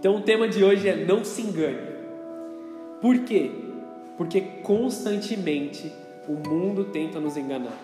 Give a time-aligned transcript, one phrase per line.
[0.00, 1.90] Então o tema de hoje é não se engane.
[3.02, 3.50] Por quê?
[4.16, 5.92] Porque constantemente
[6.26, 7.78] o mundo tenta nos enganar.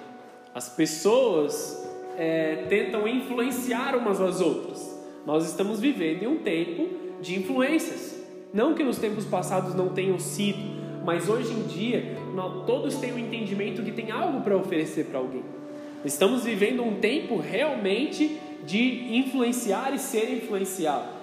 [0.55, 4.99] As pessoas é, tentam influenciar umas às outras.
[5.27, 6.89] Nós estamos vivendo em um tempo
[7.21, 8.19] de influências.
[8.51, 10.59] Não que nos tempos passados não tenham sido,
[11.05, 15.05] mas hoje em dia nós, todos têm o um entendimento que tem algo para oferecer
[15.05, 15.45] para alguém.
[16.03, 21.16] Estamos vivendo um tempo realmente de influenciar e ser influenciado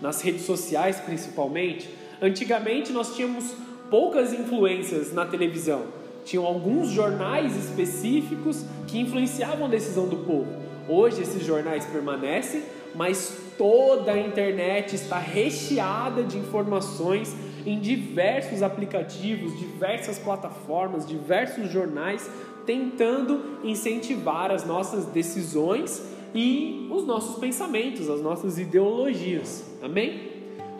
[0.00, 1.88] nas redes sociais principalmente.
[2.20, 3.54] Antigamente nós tínhamos
[3.90, 5.82] poucas influências na televisão.
[6.24, 10.48] Tinham alguns jornais específicos que influenciavam a decisão do povo.
[10.88, 12.62] Hoje esses jornais permanecem,
[12.94, 17.34] mas toda a internet está recheada de informações
[17.66, 22.28] em diversos aplicativos, diversas plataformas, diversos jornais
[22.66, 26.02] tentando incentivar as nossas decisões
[26.34, 29.64] e os nossos pensamentos, as nossas ideologias.
[29.84, 30.32] Amém?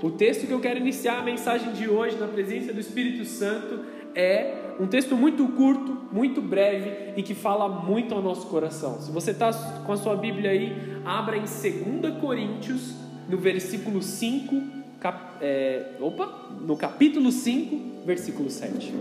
[0.02, 3.84] O texto que eu quero iniciar a mensagem de hoje na presença do Espírito Santo
[4.14, 9.02] é um texto muito curto, muito breve e que fala muito ao nosso coração.
[9.02, 9.52] Se você está
[9.84, 10.74] com a sua Bíblia aí,
[11.05, 12.94] abra em 2 Coríntios,
[13.28, 14.62] no versículo 5,
[14.98, 18.94] cap, é, opa, no capítulo 5, versículo 7.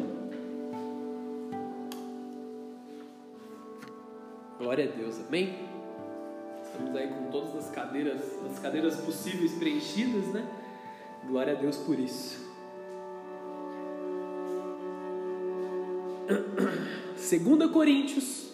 [4.60, 5.73] Glória a Deus, amém?
[6.74, 8.20] Estamos aí com todas as cadeiras,
[8.52, 10.44] as cadeiras possíveis preenchidas, né?
[11.28, 12.52] Glória a Deus por isso.
[17.16, 18.50] 2 Coríntios,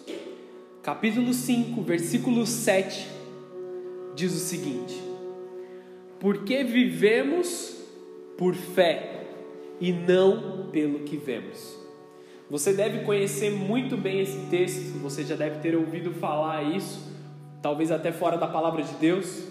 [0.82, 3.08] capítulo 5, versículo 7,
[4.14, 5.02] diz o seguinte:
[6.18, 7.74] Porque vivemos
[8.36, 9.28] por fé
[9.80, 11.74] e não pelo que vemos.
[12.50, 17.10] Você deve conhecer muito bem esse texto, você já deve ter ouvido falar isso,
[17.62, 19.44] talvez até fora da palavra de Deus,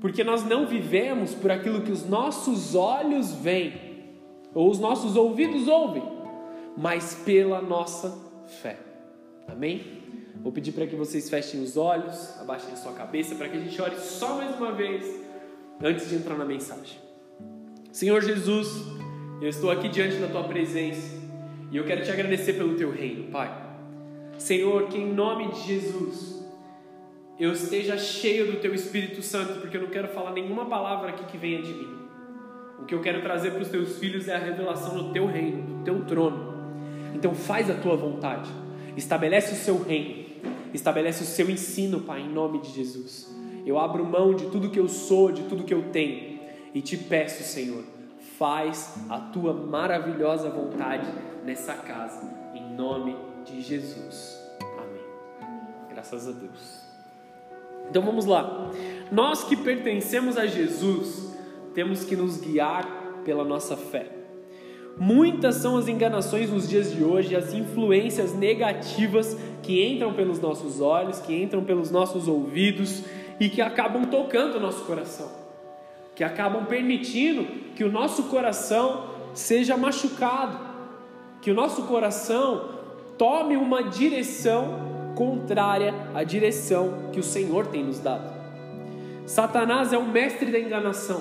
[0.00, 4.14] porque nós não vivemos por aquilo que os nossos olhos veem,
[4.54, 6.02] ou os nossos ouvidos ouvem,
[6.76, 8.16] mas pela nossa
[8.62, 8.78] fé.
[9.48, 10.02] Amém?
[10.42, 13.60] Vou pedir para que vocês fechem os olhos, abaixem a sua cabeça, para que a
[13.60, 15.04] gente ore só mais uma vez
[15.82, 16.98] antes de entrar na mensagem.
[17.90, 18.68] Senhor Jesus,
[19.40, 21.16] eu estou aqui diante da tua presença
[21.70, 23.50] e eu quero te agradecer pelo teu reino, Pai.
[24.38, 26.35] Senhor, que em nome de Jesus
[27.38, 31.24] eu esteja cheio do teu Espírito Santo, porque eu não quero falar nenhuma palavra aqui
[31.24, 31.96] que venha de mim.
[32.78, 35.62] O que eu quero trazer para os teus filhos é a revelação do teu reino,
[35.62, 36.54] do teu trono.
[37.14, 38.50] Então faz a tua vontade.
[38.96, 40.26] Estabelece o seu reino.
[40.72, 43.34] Estabelece o seu ensino, Pai, em nome de Jesus.
[43.64, 46.36] Eu abro mão de tudo que eu sou, de tudo que eu tenho
[46.76, 47.82] e te peço, Senhor,
[48.38, 51.06] faz a tua maravilhosa vontade
[51.42, 53.16] nessa casa, em nome
[53.46, 54.38] de Jesus.
[54.60, 55.48] Amém.
[55.88, 56.85] Graças a Deus.
[57.88, 58.70] Então vamos lá.
[59.10, 61.34] Nós que pertencemos a Jesus,
[61.74, 62.86] temos que nos guiar
[63.24, 64.10] pela nossa fé.
[64.98, 70.80] Muitas são as enganações nos dias de hoje, as influências negativas que entram pelos nossos
[70.80, 73.02] olhos, que entram pelos nossos ouvidos
[73.38, 75.30] e que acabam tocando o nosso coração,
[76.14, 80.58] que acabam permitindo que o nosso coração seja machucado,
[81.42, 82.70] que o nosso coração
[83.18, 88.32] tome uma direção contrária à direção que o Senhor tem nos dado.
[89.26, 91.20] Satanás é o mestre da enganação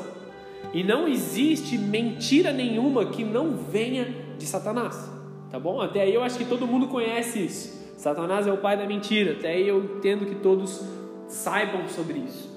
[0.71, 5.09] e não existe mentira nenhuma que não venha de Satanás,
[5.49, 5.81] tá bom?
[5.81, 7.95] Até aí eu acho que todo mundo conhece isso.
[7.97, 10.83] Satanás é o pai da mentira, até aí eu entendo que todos
[11.27, 12.53] saibam sobre isso.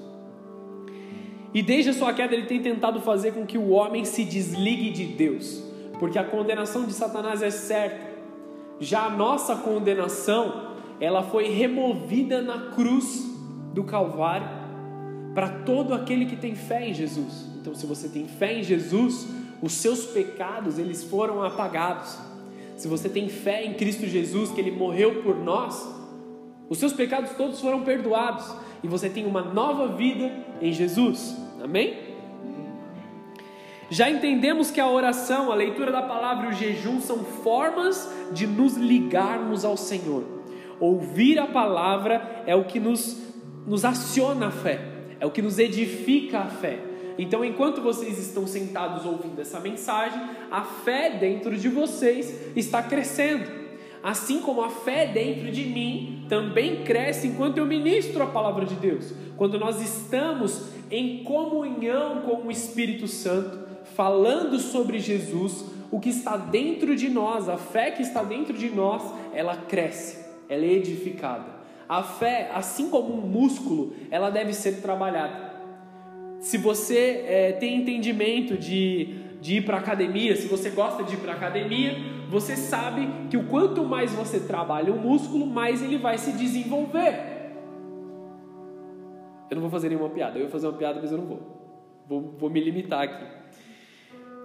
[1.51, 4.91] E desde a sua queda ele tem tentado fazer com que o homem se desligue
[4.91, 5.69] de Deus
[5.99, 8.09] porque a condenação de Satanás é certa.
[8.79, 13.25] Já a nossa condenação, ela foi removida na cruz
[13.73, 14.47] do Calvário
[15.33, 17.47] para todo aquele que tem fé em Jesus.
[17.61, 19.27] Então, se você tem fé em Jesus,
[19.61, 22.17] os seus pecados eles foram apagados.
[22.75, 25.87] Se você tem fé em Cristo Jesus, que ele morreu por nós,
[26.69, 28.45] os seus pecados todos foram perdoados
[28.83, 30.31] e você tem uma nova vida
[30.61, 31.35] em Jesus.
[31.61, 31.97] Amém?
[33.89, 38.45] Já entendemos que a oração, a leitura da palavra e o jejum são formas de
[38.45, 40.38] nos ligarmos ao Senhor.
[40.79, 43.21] Ouvir a palavra é o que nos,
[43.67, 44.79] nos aciona a fé,
[45.19, 46.79] é o que nos edifica a fé.
[47.17, 53.59] Então, enquanto vocês estão sentados ouvindo essa mensagem, a fé dentro de vocês está crescendo.
[54.01, 58.75] Assim como a fé dentro de mim também cresce enquanto eu ministro a palavra de
[58.75, 59.13] Deus.
[59.35, 63.59] Quando nós estamos em comunhão com o Espírito Santo,
[63.95, 68.69] falando sobre Jesus, o que está dentro de nós, a fé que está dentro de
[68.69, 69.03] nós,
[69.33, 71.59] ela cresce, ela é edificada.
[71.87, 75.49] A fé, assim como um músculo, ela deve ser trabalhada.
[76.39, 81.17] se você é, tem entendimento de, de ir para academia, se você gosta de ir
[81.17, 81.97] para academia,
[82.29, 87.39] você sabe que o quanto mais você trabalha o músculo, mais ele vai se desenvolver.
[89.49, 90.37] Eu não vou fazer nenhuma piada.
[90.37, 91.39] Eu vou fazer uma piada, mas eu não vou.
[92.07, 93.25] Vou, vou me limitar aqui.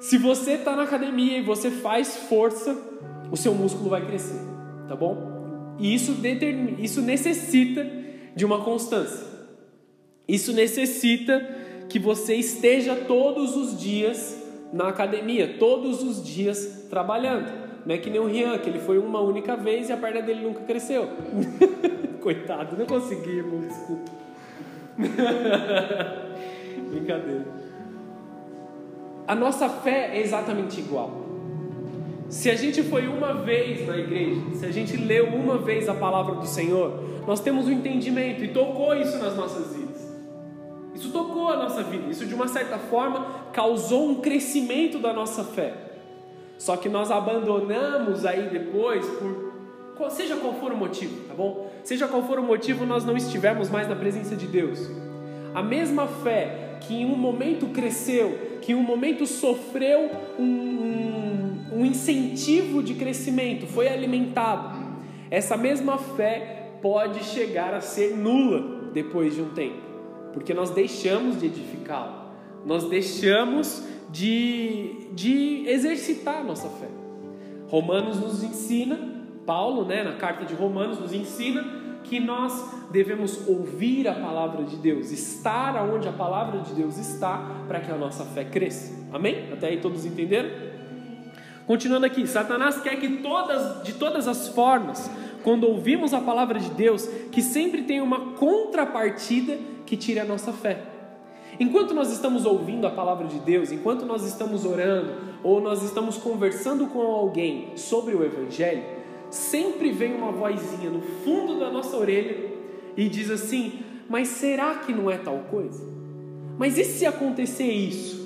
[0.01, 2.77] Se você está na academia e você faz força,
[3.31, 4.41] o seu músculo vai crescer,
[4.89, 5.34] tá bom?
[5.79, 7.87] E isso, determina, isso necessita
[8.35, 9.27] de uma constância.
[10.27, 11.47] Isso necessita
[11.89, 14.43] que você esteja todos os dias
[14.73, 17.65] na academia, todos os dias trabalhando.
[17.85, 20.23] Não é que nem o Rian, que ele foi uma única vez e a perna
[20.23, 21.09] dele nunca cresceu.
[22.21, 24.11] Coitado, não consegui, irmão, desculpa.
[26.91, 27.47] Brincadeira.
[29.27, 31.34] A nossa fé é exatamente igual.
[32.29, 35.95] Se a gente foi uma vez na igreja, se a gente leu uma vez a
[35.95, 39.95] palavra do Senhor, nós temos um entendimento e tocou isso nas nossas vidas.
[40.95, 45.45] Isso tocou a nossa vida, isso de uma certa forma causou um crescimento da nossa
[45.45, 45.75] fé.
[46.57, 51.71] Só que nós abandonamos aí depois por seja qual for o motivo, tá bom?
[51.85, 54.91] Seja qual for o motivo, nós não estivemos mais na presença de Deus.
[55.55, 61.34] A mesma fé que em um momento cresceu, que em um momento sofreu um, um,
[61.75, 64.85] um incentivo de crescimento, foi alimentado.
[65.31, 69.83] Essa mesma fé pode chegar a ser nula depois de um tempo,
[70.33, 72.33] porque nós deixamos de edificá-la,
[72.65, 76.89] nós deixamos de, de exercitar a nossa fé.
[77.69, 81.65] Romanos nos ensina Paulo, né, na carta de Romanos, nos ensina
[82.03, 82.53] que nós
[82.91, 87.91] devemos ouvir a palavra de Deus, estar onde a palavra de Deus está, para que
[87.91, 88.93] a nossa fé cresça.
[89.13, 89.53] Amém?
[89.53, 90.74] Até aí todos entenderam?
[91.67, 95.11] Continuando aqui, Satanás quer que todas, de todas as formas,
[95.43, 100.53] quando ouvimos a palavra de Deus, que sempre tenha uma contrapartida que tire a nossa
[100.53, 100.83] fé.
[101.59, 105.13] Enquanto nós estamos ouvindo a palavra de Deus, enquanto nós estamos orando
[105.43, 108.83] ou nós estamos conversando com alguém sobre o Evangelho,
[109.31, 112.53] sempre vem uma vozinha no fundo da nossa orelha
[112.97, 115.87] e diz assim: Mas será que não é tal coisa?
[116.59, 118.24] Mas e se acontecer isso?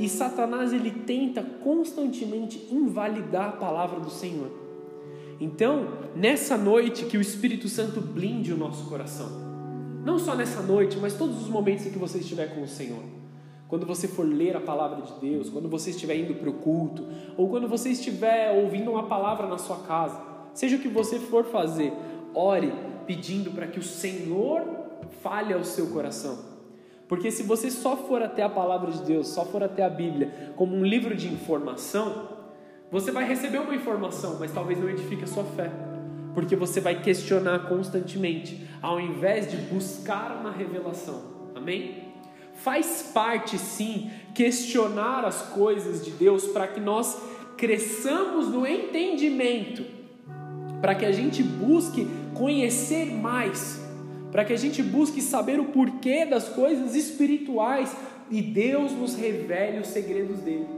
[0.00, 4.50] E Satanás ele tenta constantemente invalidar a palavra do Senhor.
[5.38, 5.86] Então,
[6.16, 9.28] nessa noite que o Espírito Santo blinde o nosso coração.
[10.04, 13.20] Não só nessa noite, mas todos os momentos em que você estiver com o Senhor
[13.70, 17.06] quando você for ler a palavra de Deus, quando você estiver indo para o culto,
[17.36, 20.20] ou quando você estiver ouvindo uma palavra na sua casa,
[20.52, 21.92] seja o que você for fazer,
[22.34, 22.74] ore
[23.06, 24.64] pedindo para que o Senhor
[25.22, 26.49] fale ao seu coração.
[27.10, 30.52] Porque se você só for até a palavra de Deus, só for até a Bíblia
[30.54, 32.38] como um livro de informação,
[32.88, 35.72] você vai receber uma informação, mas talvez não edifique a sua fé.
[36.32, 41.50] Porque você vai questionar constantemente, ao invés de buscar uma revelação.
[41.56, 42.14] Amém?
[42.54, 47.20] Faz parte, sim, questionar as coisas de Deus para que nós
[47.56, 49.84] cresçamos no entendimento,
[50.80, 53.79] para que a gente busque conhecer mais,
[54.30, 57.94] para que a gente busque saber o porquê das coisas espirituais
[58.30, 60.68] e Deus nos revele os segredos dele,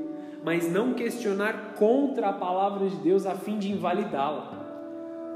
[0.42, 4.60] mas não questionar contra a palavra de Deus a fim de invalidá-la.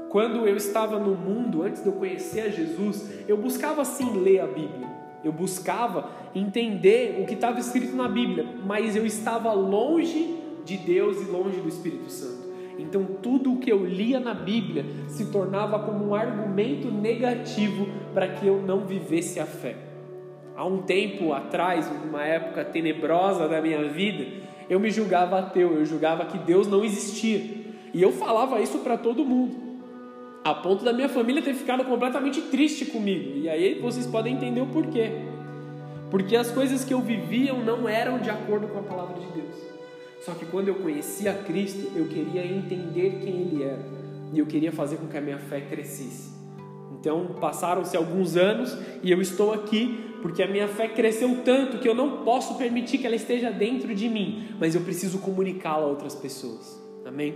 [0.09, 4.39] Quando eu estava no mundo, antes de eu conhecer a Jesus, eu buscava sim ler
[4.39, 4.87] a Bíblia.
[5.23, 11.21] Eu buscava entender o que estava escrito na Bíblia, mas eu estava longe de Deus
[11.21, 12.36] e longe do Espírito Santo.
[12.77, 18.27] Então tudo o que eu lia na Bíblia se tornava como um argumento negativo para
[18.27, 19.75] que eu não vivesse a fé.
[20.55, 24.25] Há um tempo atrás, numa época tenebrosa da minha vida,
[24.69, 27.39] eu me julgava ateu, eu julgava que Deus não existia.
[27.93, 29.67] E eu falava isso para todo mundo
[30.49, 33.37] a ponto da minha família ter ficado completamente triste comigo.
[33.37, 35.11] E aí vocês podem entender o porquê.
[36.09, 39.66] Porque as coisas que eu vivia não eram de acordo com a palavra de Deus.
[40.27, 43.79] Só que quando eu conhecia Cristo, eu queria entender quem Ele era.
[44.33, 46.35] E eu queria fazer com que a minha fé crescesse.
[46.99, 51.87] Então passaram-se alguns anos e eu estou aqui porque a minha fé cresceu tanto que
[51.87, 55.87] eu não posso permitir que ela esteja dentro de mim, mas eu preciso comunicá-la a
[55.87, 56.77] outras pessoas.
[57.05, 57.33] Amém?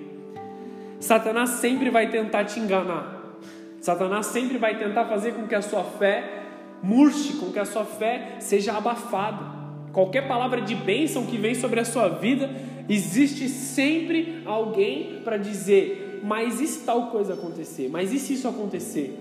[0.99, 3.37] Satanás sempre vai tentar te enganar.
[3.79, 6.43] Satanás sempre vai tentar fazer com que a sua fé
[6.83, 9.61] murche, com que a sua fé seja abafada.
[9.93, 12.49] Qualquer palavra de bênção que vem sobre a sua vida,
[12.89, 17.89] existe sempre alguém para dizer: mas e se tal coisa acontecer?
[17.89, 19.17] Mas e se isso acontecer?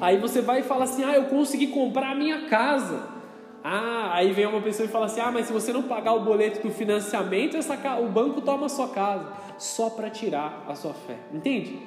[0.00, 3.08] Aí você vai e fala assim: ah, eu consegui comprar a minha casa.
[3.62, 6.24] Ah, aí vem uma pessoa e fala assim: ah, mas se você não pagar o
[6.24, 9.28] boleto do financiamento, essa, o banco toma a sua casa,
[9.58, 11.16] só para tirar a sua fé.
[11.34, 11.78] Entende?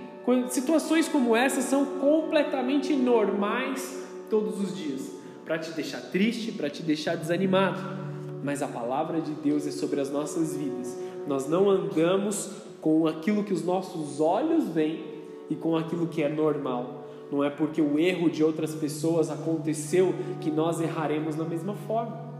[0.50, 5.12] Situações como essa são completamente normais todos os dias.
[5.44, 8.13] para te deixar triste, para te deixar desanimado.
[8.44, 10.98] Mas a palavra de Deus é sobre as nossas vidas.
[11.26, 15.04] Nós não andamos com aquilo que os nossos olhos veem
[15.50, 17.08] e com aquilo que é normal.
[17.32, 22.34] Não é porque o erro de outras pessoas aconteceu que nós erraremos da mesma forma.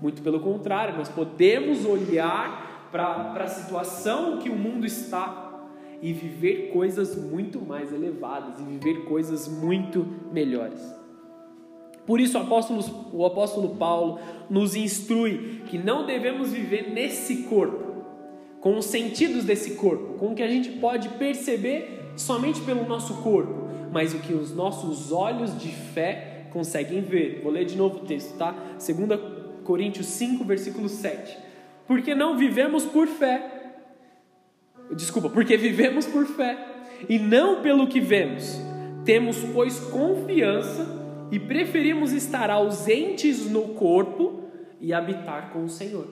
[0.00, 5.44] Muito pelo contrário, nós podemos olhar para a situação que o mundo está
[6.00, 11.03] e viver coisas muito mais elevadas e viver coisas muito melhores.
[12.06, 14.18] Por isso o apóstolo, Paulo
[14.50, 18.04] nos instrui que não devemos viver nesse corpo,
[18.60, 23.22] com os sentidos desse corpo, com o que a gente pode perceber somente pelo nosso
[23.22, 27.40] corpo, mas o que os nossos olhos de fé conseguem ver.
[27.42, 28.54] Vou ler de novo o texto, tá?
[28.78, 29.20] 2
[29.64, 31.38] Coríntios 5, versículo 7.
[31.86, 33.54] Porque não vivemos por fé,
[34.92, 36.56] Desculpa, porque vivemos por fé
[37.08, 38.60] e não pelo que vemos.
[39.04, 41.03] Temos, pois, confiança
[41.34, 44.44] e preferimos estar ausentes no corpo
[44.80, 46.06] e habitar com o Senhor.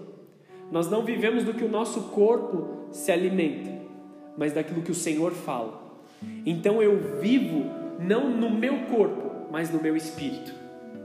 [0.68, 3.70] Nós não vivemos do que o nosso corpo se alimenta,
[4.36, 5.80] mas daquilo que o Senhor fala.
[6.44, 10.52] Então eu vivo não no meu corpo, mas no meu espírito.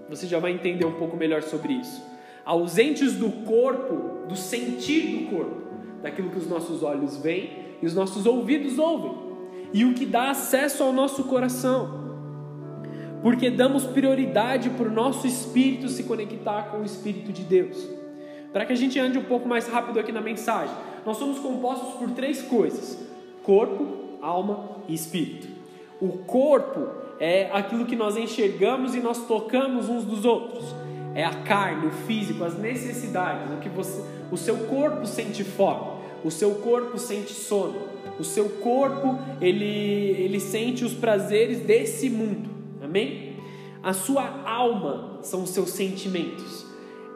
[0.09, 2.03] Você já vai entender um pouco melhor sobre isso.
[2.43, 5.61] Ausentes do corpo, do sentir do corpo,
[6.01, 7.51] daquilo que os nossos olhos veem
[7.83, 9.15] e os nossos ouvidos ouvem,
[9.71, 12.06] e o que dá acesso ao nosso coração,
[13.21, 17.87] porque damos prioridade para o nosso espírito se conectar com o Espírito de Deus.
[18.53, 20.73] Para que a gente ande um pouco mais rápido aqui na mensagem,
[21.05, 22.97] nós somos compostos por três coisas:
[23.43, 25.47] corpo, alma e espírito.
[25.99, 26.87] O corpo
[27.19, 30.75] é aquilo que nós enxergamos e nós tocamos uns dos outros.
[31.15, 35.97] É a carne, o físico, as necessidades, o que você, o seu corpo sente fome
[36.23, 37.81] o seu corpo sente sono,
[38.19, 42.49] o seu corpo ele, ele sente os prazeres desse mundo,
[42.81, 43.37] amém?
[43.83, 46.65] A sua alma são os seus sentimentos,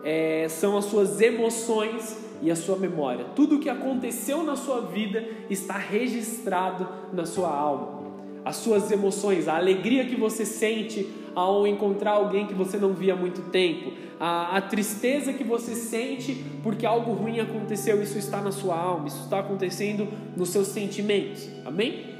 [0.03, 3.25] é, são as suas emoções e a sua memória.
[3.35, 8.01] Tudo o que aconteceu na sua vida está registrado na sua alma.
[8.43, 13.13] As suas emoções, a alegria que você sente ao encontrar alguém que você não via
[13.13, 18.41] há muito tempo, a, a tristeza que você sente porque algo ruim aconteceu, isso está
[18.41, 22.11] na sua alma, isso está acontecendo nos seus sentimentos, amém?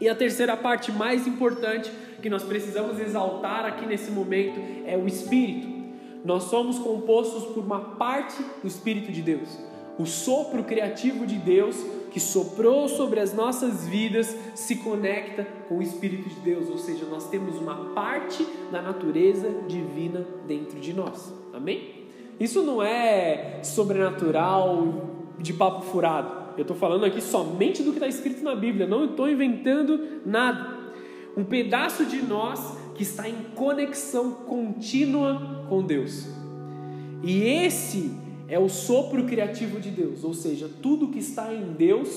[0.00, 5.06] E a terceira parte mais importante que nós precisamos exaltar aqui nesse momento é o
[5.06, 5.68] Espírito.
[6.24, 9.58] Nós somos compostos por uma parte do Espírito de Deus,
[9.98, 11.76] o sopro criativo de Deus
[12.12, 17.04] que soprou sobre as nossas vidas se conecta com o Espírito de Deus, ou seja,
[17.06, 21.32] nós temos uma parte da natureza divina dentro de nós.
[21.52, 22.06] Amém?
[22.38, 25.08] Isso não é sobrenatural
[25.38, 26.38] de papo furado.
[26.56, 30.77] Eu estou falando aqui somente do que está escrito na Bíblia, não estou inventando nada.
[31.38, 36.26] Um pedaço de nós que está em conexão contínua com Deus.
[37.22, 38.12] E esse
[38.48, 42.08] é o sopro criativo de Deus, ou seja, tudo que está em Deus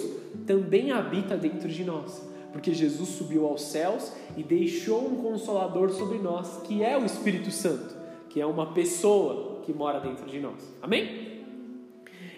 [0.47, 6.17] também habita dentro de nós, porque Jesus subiu aos céus e deixou um consolador sobre
[6.17, 7.95] nós, que é o Espírito Santo,
[8.27, 10.73] que é uma pessoa que mora dentro de nós.
[10.81, 11.43] Amém?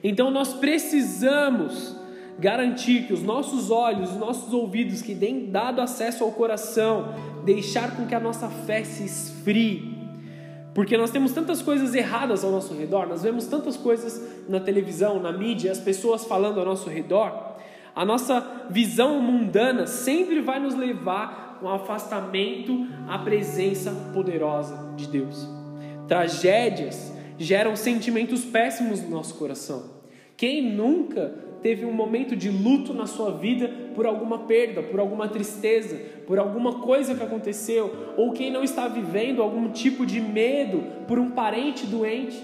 [0.03, 1.95] Então nós precisamos
[2.39, 7.13] garantir que os nossos olhos, os nossos ouvidos que têm dado acesso ao coração,
[7.45, 9.93] deixar com que a nossa fé se esfrie
[10.73, 15.19] porque nós temos tantas coisas erradas ao nosso redor, nós vemos tantas coisas na televisão,
[15.19, 17.53] na mídia, as pessoas falando ao nosso redor.
[17.95, 25.07] A nossa visão mundana sempre vai nos levar a um afastamento à presença poderosa de
[25.07, 25.47] Deus.
[26.07, 30.01] Tragédias geram sentimentos péssimos no nosso coração.
[30.35, 35.29] Quem nunca teve um momento de luto na sua vida por alguma perda, por alguma
[35.29, 40.83] tristeza, por alguma coisa que aconteceu, ou quem não está vivendo algum tipo de medo
[41.07, 42.43] por um parente doente.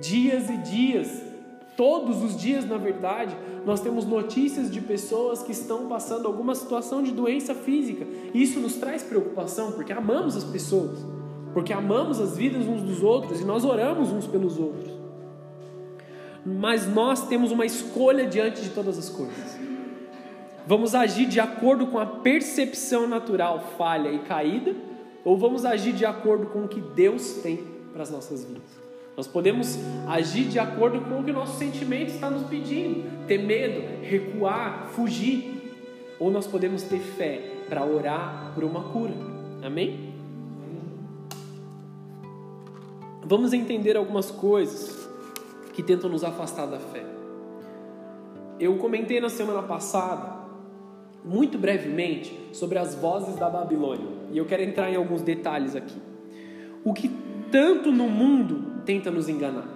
[0.00, 1.22] Dias e dias,
[1.76, 7.02] todos os dias, na verdade, nós temos notícias de pessoas que estão passando alguma situação
[7.02, 8.06] de doença física.
[8.34, 10.98] Isso nos traz preocupação, porque amamos as pessoas,
[11.54, 14.91] porque amamos as vidas uns dos outros e nós oramos uns pelos outros
[16.44, 19.58] mas nós temos uma escolha diante de todas as coisas.
[20.66, 24.74] Vamos agir de acordo com a percepção natural falha e caída,
[25.24, 28.82] ou vamos agir de acordo com o que Deus tem para as nossas vidas?
[29.16, 33.38] Nós podemos agir de acordo com o que o nosso sentimento está nos pedindo, ter
[33.38, 35.52] medo, recuar, fugir,
[36.18, 39.14] ou nós podemos ter fé para orar por uma cura.
[39.62, 40.12] Amém?
[43.24, 45.01] Vamos entender algumas coisas
[45.72, 47.04] que tentam nos afastar da fé.
[48.58, 50.40] Eu comentei na semana passada,
[51.24, 56.00] muito brevemente, sobre as vozes da Babilônia, e eu quero entrar em alguns detalhes aqui.
[56.84, 57.10] O que
[57.50, 59.68] tanto no mundo tenta nos enganar.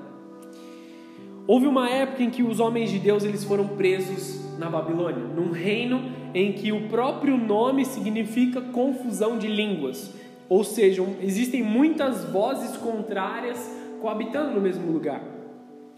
[1.46, 5.52] Houve uma época em que os homens de Deus eles foram presos na Babilônia, num
[5.52, 6.02] reino
[6.34, 10.12] em que o próprio nome significa confusão de línguas,
[10.48, 13.58] ou seja, existem muitas vozes contrárias
[14.00, 15.35] coabitando no mesmo lugar.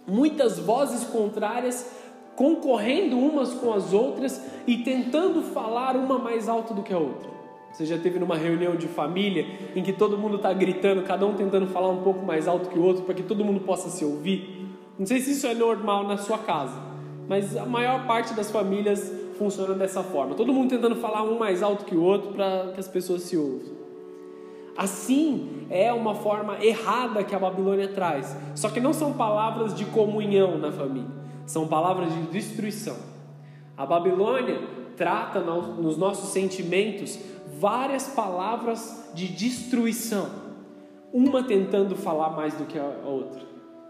[0.08, 1.88] Muitas vozes contrárias
[2.34, 7.28] concorrendo umas com as outras e tentando falar uma mais alto do que a outra.
[7.72, 9.44] Você já teve numa reunião de família
[9.76, 12.78] em que todo mundo está gritando, cada um tentando falar um pouco mais alto que
[12.78, 14.66] o outro para que todo mundo possa se ouvir?
[14.98, 16.80] Não sei se isso é normal na sua casa,
[17.28, 20.34] mas a maior parte das famílias funciona dessa forma.
[20.34, 23.36] Todo mundo tentando falar um mais alto que o outro para que as pessoas se
[23.36, 23.88] ouçam.
[24.78, 28.37] Assim é uma forma errada que a Babilônia traz.
[28.54, 31.11] Só que não são palavras de comunhão na família,
[31.44, 32.94] são palavras de destruição.
[33.76, 34.61] A Babilônia
[34.97, 37.18] trata nos nossos sentimentos
[37.58, 40.28] várias palavras de destruição,
[41.12, 43.40] uma tentando falar mais do que a outra.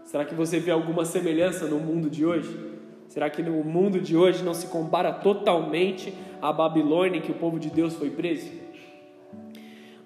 [0.05, 2.67] Será que você vê alguma semelhança no mundo de hoje?
[3.09, 7.35] Será que no mundo de hoje não se compara totalmente à Babilônia em que o
[7.35, 8.49] povo de Deus foi preso?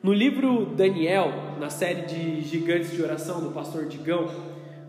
[0.03, 4.29] No livro Daniel, na série de Gigantes de Oração do pastor Digão,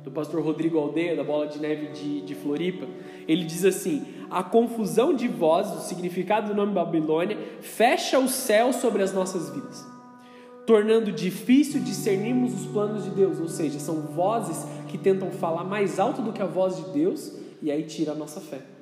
[0.03, 2.85] do pastor Rodrigo Aldeia, da Bola de Neve de, de Floripa,
[3.29, 8.73] ele diz assim: A confusão de vozes, o significado do nome Babilônia, fecha o céu
[8.73, 9.87] sobre as nossas vidas,
[10.67, 16.01] tornando difícil discernirmos os planos de Deus, ou seja, são vozes que tentam falar mais
[16.01, 18.74] alto do que a voz de Deus e aí tira a nossa fé.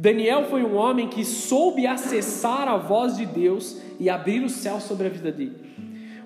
[0.00, 4.78] Daniel foi um homem que soube acessar a voz de Deus e abrir o céu
[4.78, 5.56] sobre a vida dele.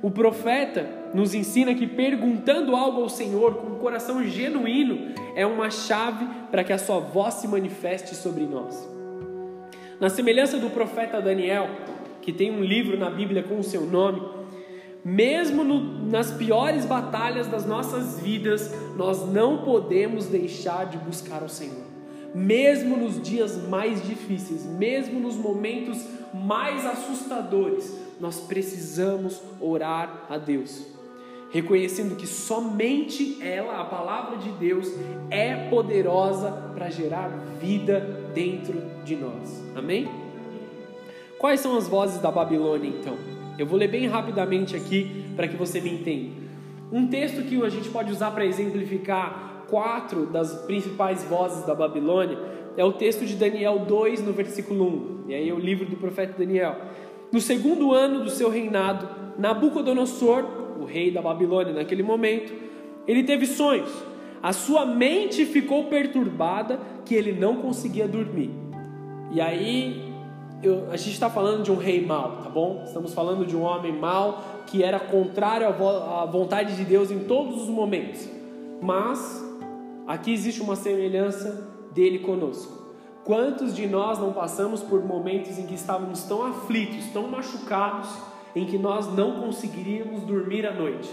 [0.02, 5.70] O profeta nos ensina que perguntando algo ao Senhor com um coração genuíno é uma
[5.70, 8.86] chave para que a sua voz se manifeste sobre nós.
[9.98, 11.70] Na semelhança do profeta Daniel,
[12.20, 14.20] que tem um livro na Bíblia com o seu nome,
[15.02, 21.48] mesmo no, nas piores batalhas das nossas vidas, nós não podemos deixar de buscar o
[21.48, 21.91] Senhor
[22.34, 30.86] mesmo nos dias mais difíceis, mesmo nos momentos mais assustadores, nós precisamos orar a Deus,
[31.50, 34.88] reconhecendo que somente ela, a palavra de Deus,
[35.30, 37.28] é poderosa para gerar
[37.60, 38.00] vida
[38.34, 39.62] dentro de nós.
[39.74, 40.08] Amém?
[41.38, 43.18] Quais são as vozes da Babilônia então?
[43.58, 46.42] Eu vou ler bem rapidamente aqui para que você me entenda.
[46.90, 52.38] Um texto que a gente pode usar para exemplificar quatro das principais vozes da Babilônia
[52.76, 55.24] é o texto de Daniel 2, no versículo 1.
[55.28, 56.76] E aí é o livro do profeta Daniel.
[57.32, 59.08] No segundo ano do seu reinado,
[59.38, 60.44] Nabucodonosor,
[60.78, 62.52] o rei da Babilônia naquele momento,
[63.08, 63.90] ele teve sonhos.
[64.42, 68.50] A sua mente ficou perturbada que ele não conseguia dormir.
[69.30, 70.12] E aí,
[70.62, 72.82] eu, a gente está falando de um rei mau, tá bom?
[72.84, 77.62] Estamos falando de um homem mau que era contrário à vontade de Deus em todos
[77.62, 78.28] os momentos.
[78.82, 79.51] Mas
[80.06, 82.82] Aqui existe uma semelhança dele conosco.
[83.24, 88.10] Quantos de nós não passamos por momentos em que estávamos tão aflitos, tão machucados,
[88.54, 91.08] em que nós não conseguiríamos dormir à noite?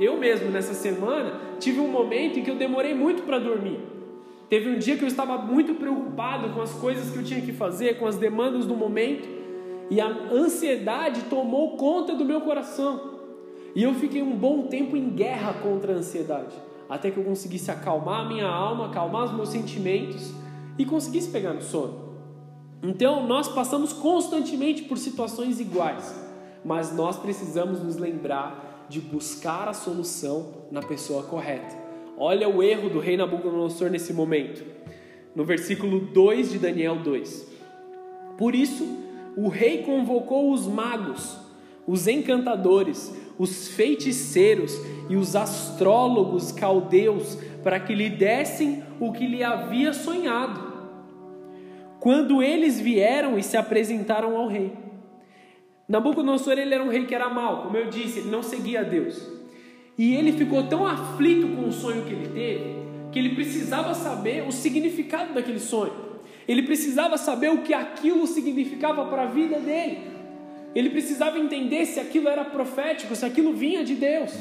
[0.00, 3.78] Eu mesmo, nessa semana, tive um momento em que eu demorei muito para dormir.
[4.48, 7.52] Teve um dia que eu estava muito preocupado com as coisas que eu tinha que
[7.52, 9.28] fazer, com as demandas do momento,
[9.88, 13.14] e a ansiedade tomou conta do meu coração.
[13.76, 17.70] E eu fiquei um bom tempo em guerra contra a ansiedade até que eu conseguisse
[17.70, 20.32] acalmar a minha alma, acalmar os meus sentimentos
[20.78, 22.04] e conseguisse pegar no sono.
[22.82, 26.14] Então, nós passamos constantemente por situações iguais,
[26.64, 31.74] mas nós precisamos nos lembrar de buscar a solução na pessoa correta.
[32.16, 34.64] Olha o erro do rei Nabucodonosor nesse momento.
[35.34, 37.48] No versículo 2 de Daniel 2.
[38.38, 38.86] Por isso,
[39.36, 41.36] o rei convocou os magos,
[41.86, 49.42] os encantadores, os feiticeiros e os astrólogos caldeus para que lhe dessem o que lhe
[49.42, 50.72] havia sonhado.
[52.00, 54.72] Quando eles vieram e se apresentaram ao rei.
[55.88, 58.84] Nabucodonosor ele era um rei que era mau, como eu disse, ele não seguia a
[58.84, 59.26] Deus.
[59.96, 62.76] E ele ficou tão aflito com o sonho que ele teve,
[63.12, 65.92] que ele precisava saber o significado daquele sonho.
[66.46, 70.13] Ele precisava saber o que aquilo significava para a vida dele.
[70.74, 74.32] Ele precisava entender se aquilo era profético, se aquilo vinha de Deus.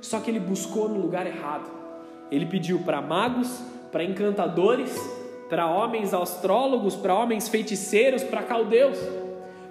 [0.00, 1.70] Só que ele buscou no lugar errado.
[2.30, 4.94] Ele pediu para magos, para encantadores,
[5.48, 8.98] para homens astrólogos, para homens feiticeiros, para caldeus.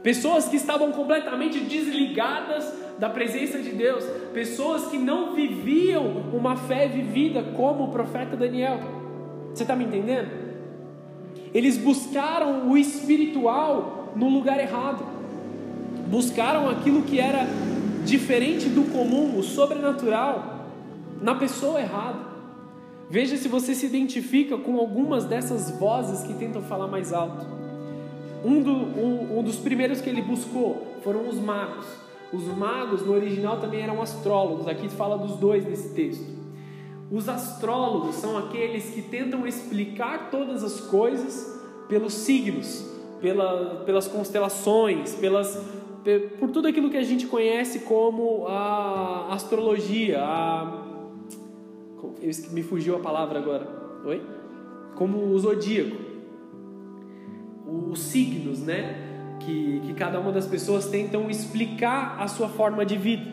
[0.02, 6.88] Pessoas que estavam completamente desligadas da presença de Deus, pessoas que não viviam uma fé
[6.88, 8.80] vivida como o profeta Daniel.
[9.54, 10.30] Você está me entendendo?
[11.54, 15.21] Eles buscaram o espiritual no lugar errado
[16.12, 17.48] buscaram aquilo que era
[18.04, 20.68] diferente do comum, o sobrenatural,
[21.22, 22.20] na pessoa errada.
[23.10, 27.46] Veja se você se identifica com algumas dessas vozes que tentam falar mais alto.
[28.44, 31.86] Um, do, um, um dos primeiros que ele buscou foram os magos.
[32.34, 36.26] Os magos no original também eram astrólogos, aqui fala dos dois nesse texto.
[37.12, 42.86] Os astrólogos são aqueles que tentam explicar todas as coisas pelos signos,
[43.22, 45.62] pela, pelas constelações, pelas,
[46.40, 50.84] por tudo aquilo que a gente conhece como a astrologia, a,
[52.52, 53.68] me fugiu a palavra agora,
[54.06, 54.22] oi?
[54.96, 55.96] Como o zodíaco,
[57.90, 59.10] os signos, né?
[59.40, 63.26] Que, que cada uma das pessoas tentam explicar a sua forma de vida.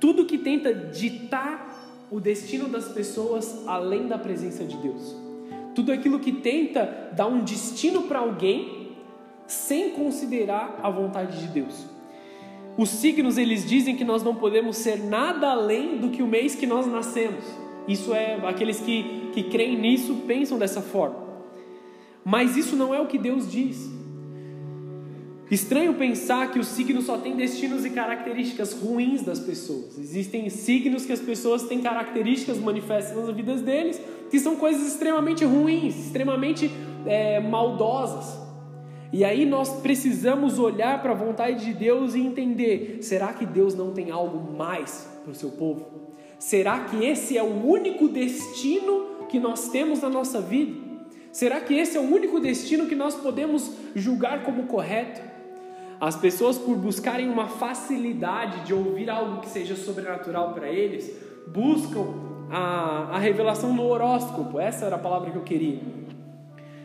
[0.00, 1.72] Tudo que tenta ditar
[2.10, 5.16] o destino das pessoas além da presença de Deus.
[5.74, 8.81] Tudo aquilo que tenta dar um destino para alguém
[9.52, 11.86] sem considerar a vontade de Deus.
[12.76, 16.54] Os signos eles dizem que nós não podemos ser nada além do que o mês
[16.54, 17.44] que nós nascemos.
[17.86, 21.16] Isso é aqueles que, que creem nisso pensam dessa forma.
[22.24, 23.90] Mas isso não é o que Deus diz.
[25.50, 29.98] Estranho pensar que os signos só têm destinos e características ruins das pessoas.
[29.98, 35.44] Existem signos que as pessoas têm características manifestas nas vidas deles que são coisas extremamente
[35.44, 36.70] ruins, extremamente
[37.04, 38.41] é, maldosas.
[39.12, 43.74] E aí nós precisamos olhar para a vontade de Deus e entender: será que Deus
[43.74, 45.86] não tem algo mais para o seu povo?
[46.38, 50.80] Será que esse é o único destino que nós temos na nossa vida?
[51.30, 55.20] Será que esse é o único destino que nós podemos julgar como correto?
[56.00, 62.06] As pessoas, por buscarem uma facilidade de ouvir algo que seja sobrenatural para eles, buscam
[62.50, 64.58] a, a revelação no horóscopo.
[64.58, 65.80] Essa era a palavra que eu queria.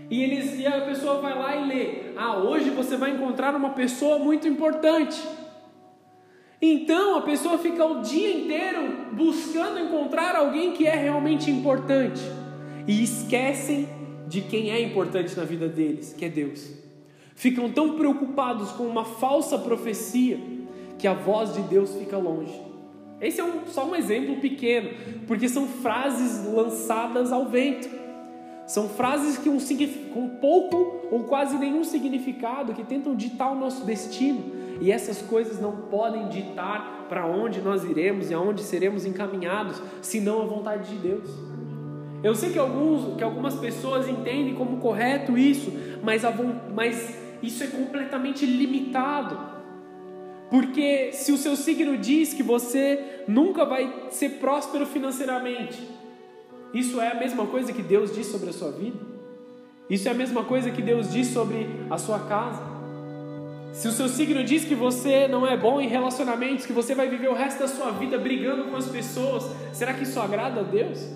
[0.10, 3.72] E, eles, e a pessoa vai lá e lê: Ah, hoje você vai encontrar uma
[3.72, 5.22] pessoa muito importante.
[6.62, 12.22] Então a pessoa fica o dia inteiro buscando encontrar alguém que é realmente importante
[12.88, 13.88] e esquecem
[14.28, 16.72] de quem é importante na vida deles, que é Deus.
[17.36, 20.40] Ficam tão preocupados com uma falsa profecia
[20.98, 22.60] que a voz de Deus fica longe.
[23.22, 24.90] Esse é um, só um exemplo pequeno,
[25.28, 27.88] porque são frases lançadas ao vento.
[28.68, 29.60] São frases que um,
[30.14, 34.58] com pouco ou quase nenhum significado, que tentam ditar o nosso destino.
[34.82, 40.42] E essas coisas não podem ditar para onde nós iremos e aonde seremos encaminhados, senão
[40.42, 41.30] a vontade de Deus.
[42.22, 45.72] Eu sei que, alguns, que algumas pessoas entendem como correto isso,
[46.04, 46.34] mas, a,
[46.76, 49.40] mas isso é completamente limitado.
[50.50, 55.88] Porque se o seu signo diz que você nunca vai ser próspero financeiramente,
[56.74, 59.00] isso é a mesma coisa que Deus diz sobre a sua vida?
[59.90, 62.62] Isso é a mesma coisa que Deus diz sobre a sua casa?
[63.72, 67.08] Se o seu signo diz que você não é bom em relacionamentos, que você vai
[67.08, 70.64] viver o resto da sua vida brigando com as pessoas, será que isso agrada a
[70.64, 71.08] Deus?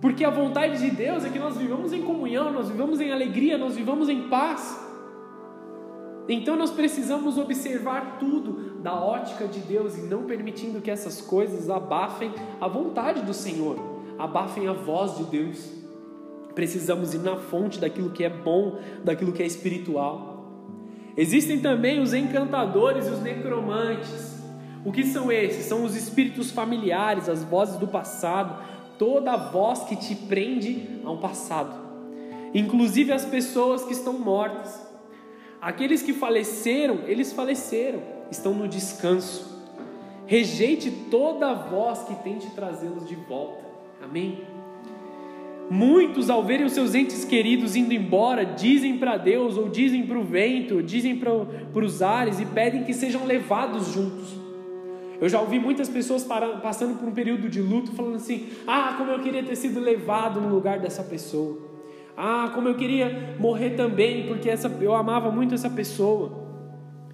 [0.00, 3.56] Porque a vontade de Deus é que nós vivamos em comunhão, nós vivamos em alegria,
[3.56, 4.78] nós vivamos em paz.
[6.28, 11.68] Então nós precisamos observar tudo da ótica de Deus e não permitindo que essas coisas
[11.68, 15.70] abafem a vontade do Senhor abafem a voz de Deus.
[16.54, 20.32] Precisamos ir na fonte daquilo que é bom, daquilo que é espiritual.
[21.16, 24.40] Existem também os encantadores e os necromantes.
[24.84, 25.66] O que são esses?
[25.66, 28.62] São os espíritos familiares, as vozes do passado,
[28.98, 31.74] toda a voz que te prende ao passado,
[32.54, 34.80] inclusive as pessoas que estão mortas.
[35.60, 39.52] Aqueles que faleceram, eles faleceram, estão no descanso.
[40.26, 43.61] Rejeite toda a voz que tente trazê-los de volta.
[44.02, 44.40] Amém?
[45.70, 50.18] Muitos, ao verem os seus entes queridos indo embora, dizem para Deus, ou dizem para
[50.18, 54.36] o vento, dizem para os ares e pedem que sejam levados juntos.
[55.20, 56.24] Eu já ouvi muitas pessoas
[56.62, 60.40] passando por um período de luto falando assim: Ah, como eu queria ter sido levado
[60.40, 61.58] no lugar dessa pessoa.
[62.16, 66.42] Ah, como eu queria morrer também, porque essa, eu amava muito essa pessoa.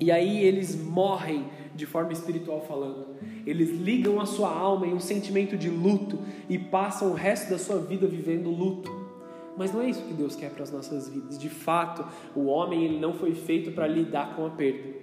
[0.01, 1.45] E aí eles morrem
[1.79, 3.07] de forma espiritual falando.
[3.47, 7.59] Eles ligam a sua alma em um sentimento de luto e passam o resto da
[7.59, 8.91] sua vida vivendo luto.
[9.57, 11.39] Mas não é isso que Deus quer para as nossas vidas.
[11.39, 14.99] De fato, o homem ele não foi feito para lidar com a perda.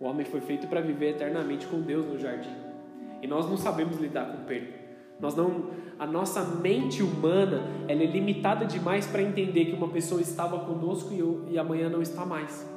[0.00, 2.54] O homem foi feito para viver eternamente com Deus no jardim.
[3.22, 4.86] E nós não sabemos lidar com perda.
[5.18, 10.20] Nós não, a nossa mente humana ela é limitada demais para entender que uma pessoa
[10.20, 12.75] estava conosco e, e amanhã não está mais.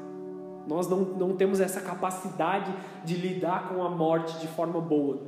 [0.69, 2.71] Nós não, não temos essa capacidade
[3.03, 5.19] de lidar com a morte de forma boa.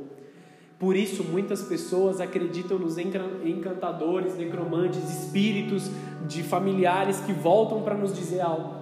[0.77, 5.89] Por isso, muitas pessoas acreditam nos encantadores, necromantes, espíritos
[6.27, 8.81] de familiares que voltam para nos dizer algo.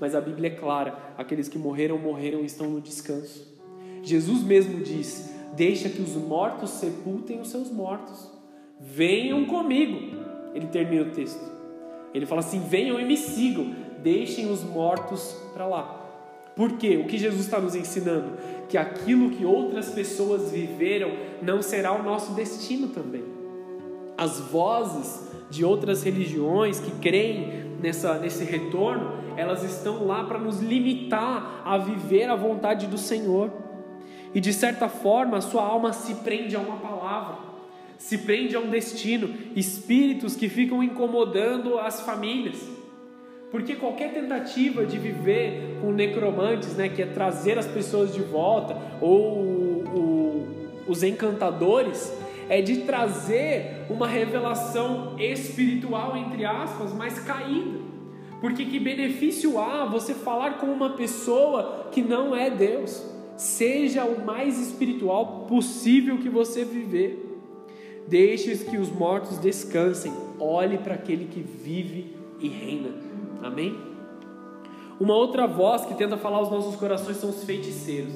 [0.00, 3.56] Mas a Bíblia é clara: aqueles que morreram, morreram e estão no descanso.
[4.02, 8.28] Jesus mesmo diz: Deixa que os mortos sepultem os seus mortos.
[8.80, 10.16] Venham comigo.
[10.52, 11.48] Ele termina o texto.
[12.12, 13.81] Ele fala assim: Venham e me sigam.
[14.02, 16.02] Deixem os mortos para lá.
[16.56, 16.96] Por quê?
[16.96, 18.32] O que Jesus está nos ensinando?
[18.68, 21.10] Que aquilo que outras pessoas viveram
[21.40, 23.24] não será o nosso destino também.
[24.16, 30.60] As vozes de outras religiões que creem nessa, nesse retorno, elas estão lá para nos
[30.60, 33.50] limitar a viver a vontade do Senhor.
[34.34, 37.36] E de certa forma, a sua alma se prende a uma palavra,
[37.98, 42.81] se prende a um destino, espíritos que ficam incomodando as famílias.
[43.52, 48.74] Porque qualquer tentativa de viver com necromantes, né, que é trazer as pessoas de volta,
[48.98, 49.40] ou
[49.94, 50.46] o,
[50.88, 52.10] os encantadores,
[52.48, 57.78] é de trazer uma revelação espiritual, entre aspas, mais caída.
[58.40, 63.06] Porque que benefício há você falar com uma pessoa que não é Deus?
[63.36, 67.40] Seja o mais espiritual possível que você viver.
[68.08, 70.12] Deixe que os mortos descansem.
[70.40, 73.01] Olhe para aquele que vive e reina.
[73.42, 73.78] Amém?
[75.00, 78.12] Uma outra voz que tenta falar aos nossos corações são os feiticeiros.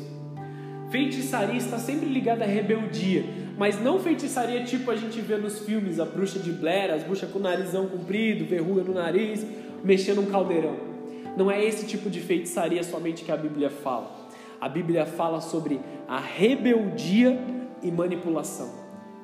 [0.90, 3.24] Feitiçaria está sempre ligada à rebeldia,
[3.58, 7.28] mas não feitiçaria tipo a gente vê nos filmes, a bruxa de Blair, as bruxas
[7.30, 9.44] com o narizão comprido, verruga no nariz,
[9.82, 10.76] mexendo um caldeirão.
[11.36, 14.28] Não é esse tipo de feitiçaria somente que a Bíblia fala.
[14.60, 17.38] A Bíblia fala sobre a rebeldia
[17.82, 18.70] e manipulação.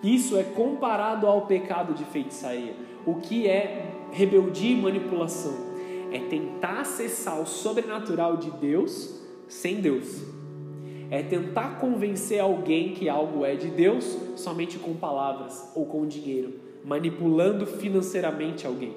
[0.02, 2.74] Isso é comparado ao pecado de feitiçaria.
[3.06, 5.71] O que é rebeldia e manipulação?
[6.12, 10.22] É tentar acessar o sobrenatural de Deus sem Deus
[11.12, 16.54] é tentar convencer alguém que algo é de Deus somente com palavras ou com dinheiro,
[16.82, 18.94] manipulando financeiramente alguém.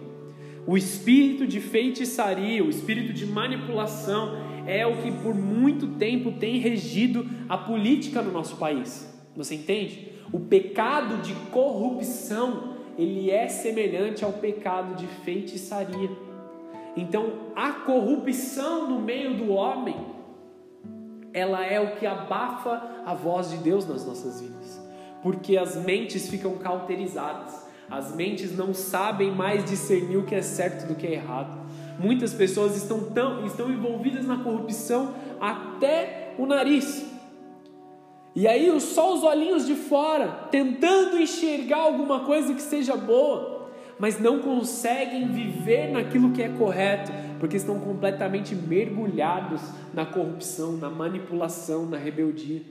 [0.65, 6.57] O espírito de feitiçaria, o espírito de manipulação é o que por muito tempo tem
[6.57, 9.13] regido a política no nosso país.
[9.35, 10.13] Você entende?
[10.31, 16.09] O pecado de corrupção, ele é semelhante ao pecado de feitiçaria.
[16.95, 20.15] Então, a corrupção no meio do homem
[21.35, 24.81] ela é o que abafa a voz de Deus nas nossas vidas,
[25.21, 30.87] porque as mentes ficam cauterizadas, as mentes não sabem mais discernir o que é certo
[30.87, 31.59] do que é errado.
[31.99, 37.05] Muitas pessoas estão, tão, estão envolvidas na corrupção até o nariz.
[38.33, 43.54] E aí só os olhinhos de fora, tentando enxergar alguma coisa que seja boa,
[43.99, 49.61] mas não conseguem viver naquilo que é correto, porque estão completamente mergulhados
[49.93, 52.61] na corrupção, na manipulação, na rebeldia.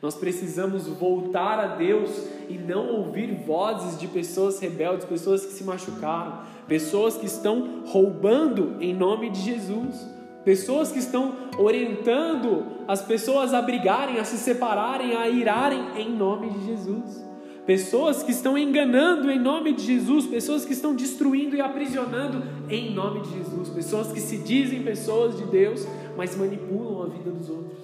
[0.00, 2.10] Nós precisamos voltar a Deus
[2.48, 8.76] e não ouvir vozes de pessoas rebeldes, pessoas que se machucaram, pessoas que estão roubando
[8.80, 10.06] em nome de Jesus,
[10.44, 16.50] pessoas que estão orientando as pessoas a brigarem, a se separarem, a irarem em nome
[16.50, 17.27] de Jesus
[17.68, 22.94] pessoas que estão enganando em nome de Jesus, pessoas que estão destruindo e aprisionando em
[22.94, 27.50] nome de Jesus, pessoas que se dizem pessoas de Deus, mas manipulam a vida dos
[27.50, 27.78] outros.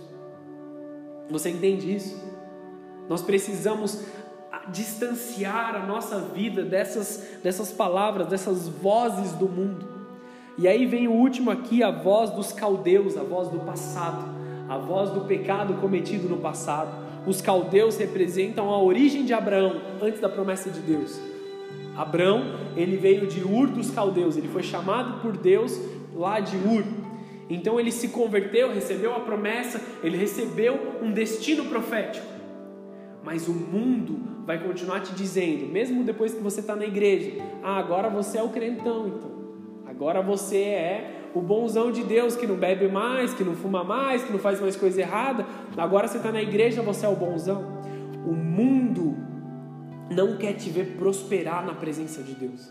[1.29, 2.19] Você entende isso?
[3.11, 4.03] Nós precisamos
[4.73, 9.87] distanciar a nossa vida dessas, dessas palavras, dessas vozes do mundo.
[10.57, 14.35] E aí vem o último aqui, a voz dos caldeus, a voz do passado,
[14.67, 17.04] a voz do pecado cometido no passado.
[17.27, 21.21] Os caldeus representam a origem de Abraão antes da promessa de Deus.
[21.97, 22.43] Abraão,
[22.77, 25.81] ele veio de Ur dos caldeus, ele foi chamado por Deus
[26.15, 26.85] lá de Ur.
[27.49, 32.27] Então ele se converteu, recebeu a promessa, ele recebeu um destino profético.
[33.23, 37.33] Mas o mundo vai continuar te dizendo, mesmo depois que você está na igreja,
[37.63, 39.35] ah, agora você é o crentão, então.
[39.87, 44.23] Agora você é o bonzão de Deus que não bebe mais, que não fuma mais,
[44.23, 45.45] que não faz mais coisa errada.
[45.77, 47.83] Agora você está na igreja, você é o bonzão.
[48.25, 49.17] O mundo
[50.11, 52.71] não quer te ver prosperar na presença de Deus.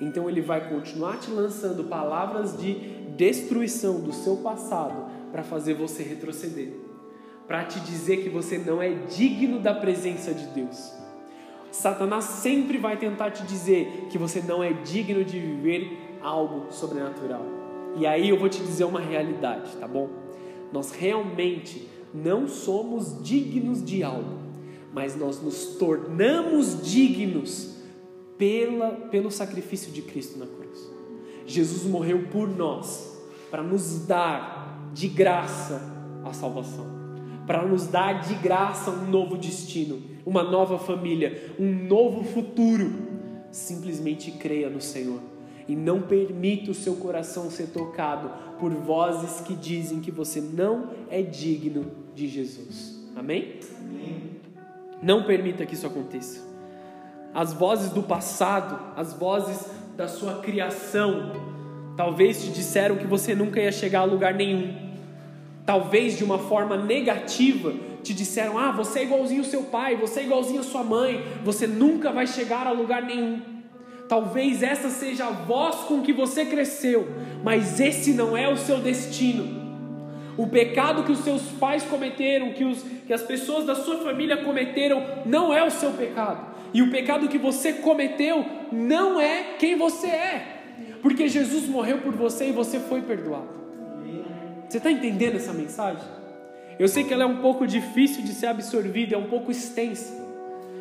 [0.00, 2.74] Então ele vai continuar te lançando palavras de
[3.16, 6.72] destruição do seu passado para fazer você retroceder,
[7.46, 10.92] para te dizer que você não é digno da presença de Deus.
[11.70, 17.59] Satanás sempre vai tentar te dizer que você não é digno de viver algo sobrenatural.
[17.96, 20.08] E aí eu vou te dizer uma realidade, tá bom?
[20.72, 24.38] Nós realmente não somos dignos de algo,
[24.92, 27.76] mas nós nos tornamos dignos
[28.38, 30.90] pela, pelo sacrifício de Cristo na cruz.
[31.46, 33.18] Jesus morreu por nós,
[33.50, 35.82] para nos dar de graça
[36.24, 36.86] a salvação,
[37.46, 43.10] para nos dar de graça um novo destino, uma nova família, um novo futuro.
[43.50, 45.29] Simplesmente creia no Senhor
[45.70, 48.28] e não permita o seu coração ser tocado
[48.58, 53.00] por vozes que dizem que você não é digno de Jesus.
[53.14, 53.60] Amém?
[53.78, 54.30] Amém?
[55.00, 56.40] Não permita que isso aconteça.
[57.32, 59.64] As vozes do passado, as vozes
[59.96, 61.30] da sua criação,
[61.96, 64.74] talvez te disseram que você nunca ia chegar a lugar nenhum.
[65.64, 70.18] Talvez de uma forma negativa te disseram: "Ah, você é igualzinho ao seu pai, você
[70.18, 73.59] é igualzinho à sua mãe, você nunca vai chegar a lugar nenhum".
[74.10, 77.08] Talvez essa seja a voz com que você cresceu,
[77.44, 79.60] mas esse não é o seu destino.
[80.36, 84.38] O pecado que os seus pais cometeram, que, os, que as pessoas da sua família
[84.38, 86.56] cometeram, não é o seu pecado.
[86.74, 90.62] E o pecado que você cometeu não é quem você é.
[91.00, 93.60] Porque Jesus morreu por você e você foi perdoado.
[94.68, 96.02] Você está entendendo essa mensagem?
[96.80, 100.19] Eu sei que ela é um pouco difícil de ser absorvida, é um pouco extensa.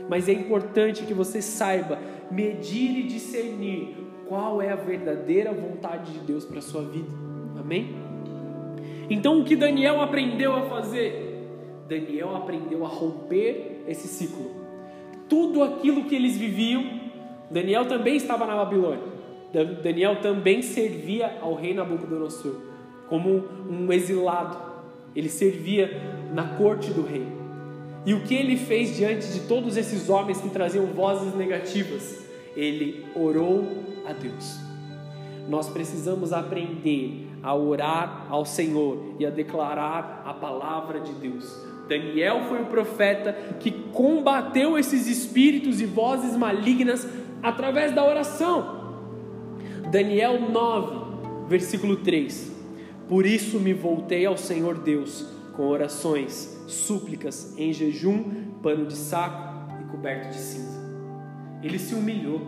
[0.09, 1.99] Mas é importante que você saiba
[2.31, 3.95] medir e discernir
[4.27, 7.09] qual é a verdadeira vontade de Deus para a sua vida.
[7.57, 7.95] Amém?
[9.09, 11.47] Então o que Daniel aprendeu a fazer?
[11.87, 14.51] Daniel aprendeu a romper esse ciclo.
[15.27, 16.83] Tudo aquilo que eles viviam,
[17.49, 19.19] Daniel também estava na Babilônia.
[19.81, 22.55] Daniel também servia ao rei Nabucodonosor
[23.07, 24.57] como um exilado.
[25.15, 25.89] Ele servia
[26.33, 27.38] na corte do rei.
[28.05, 32.23] E o que ele fez diante de todos esses homens que traziam vozes negativas?
[32.55, 33.65] Ele orou
[34.05, 34.57] a Deus.
[35.47, 41.69] Nós precisamos aprender a orar ao Senhor e a declarar a palavra de Deus.
[41.87, 47.07] Daniel foi o profeta que combateu esses espíritos e vozes malignas
[47.41, 48.79] através da oração.
[49.91, 52.51] Daniel 9, versículo 3.
[53.07, 59.73] Por isso me voltei ao Senhor Deus com orações, súplicas, em jejum, pano de saco
[59.81, 60.79] e coberto de cinza.
[61.61, 62.41] Ele se humilhou.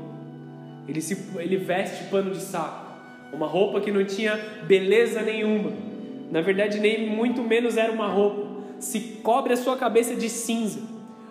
[0.87, 2.91] Ele, se, ele veste pano de saco
[3.33, 5.71] uma roupa que não tinha beleza nenhuma.
[6.29, 8.49] Na verdade, nem muito menos era uma roupa.
[8.79, 10.81] Se cobre a sua cabeça de cinza,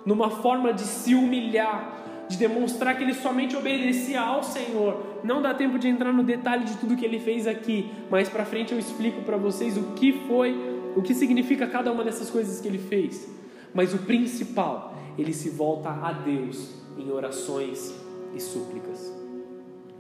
[0.05, 1.99] numa forma de se humilhar,
[2.29, 5.21] de demonstrar que ele somente obedecia ao Senhor.
[5.25, 8.45] Não dá tempo de entrar no detalhe de tudo que ele fez aqui, mas para
[8.45, 10.55] frente eu explico para vocês o que foi,
[10.97, 13.29] o que significa cada uma dessas coisas que ele fez.
[13.73, 17.95] Mas o principal, ele se volta a Deus em orações
[18.35, 19.13] e súplicas.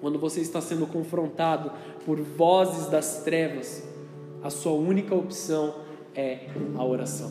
[0.00, 1.72] Quando você está sendo confrontado
[2.04, 3.86] por vozes das trevas,
[4.42, 5.74] a sua única opção
[6.14, 7.30] é a oração.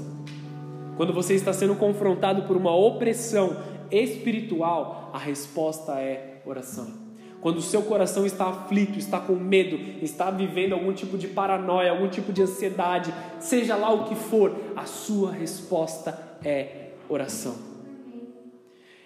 [0.96, 3.58] Quando você está sendo confrontado por uma opressão
[3.90, 7.09] espiritual, a resposta é oração.
[7.42, 11.92] Quando o seu coração está aflito, está com medo, está vivendo algum tipo de paranoia,
[11.92, 17.70] algum tipo de ansiedade, seja lá o que for, a sua resposta é oração.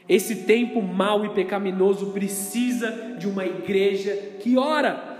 [0.09, 5.13] Esse tempo mau e pecaminoso precisa de uma igreja que ora.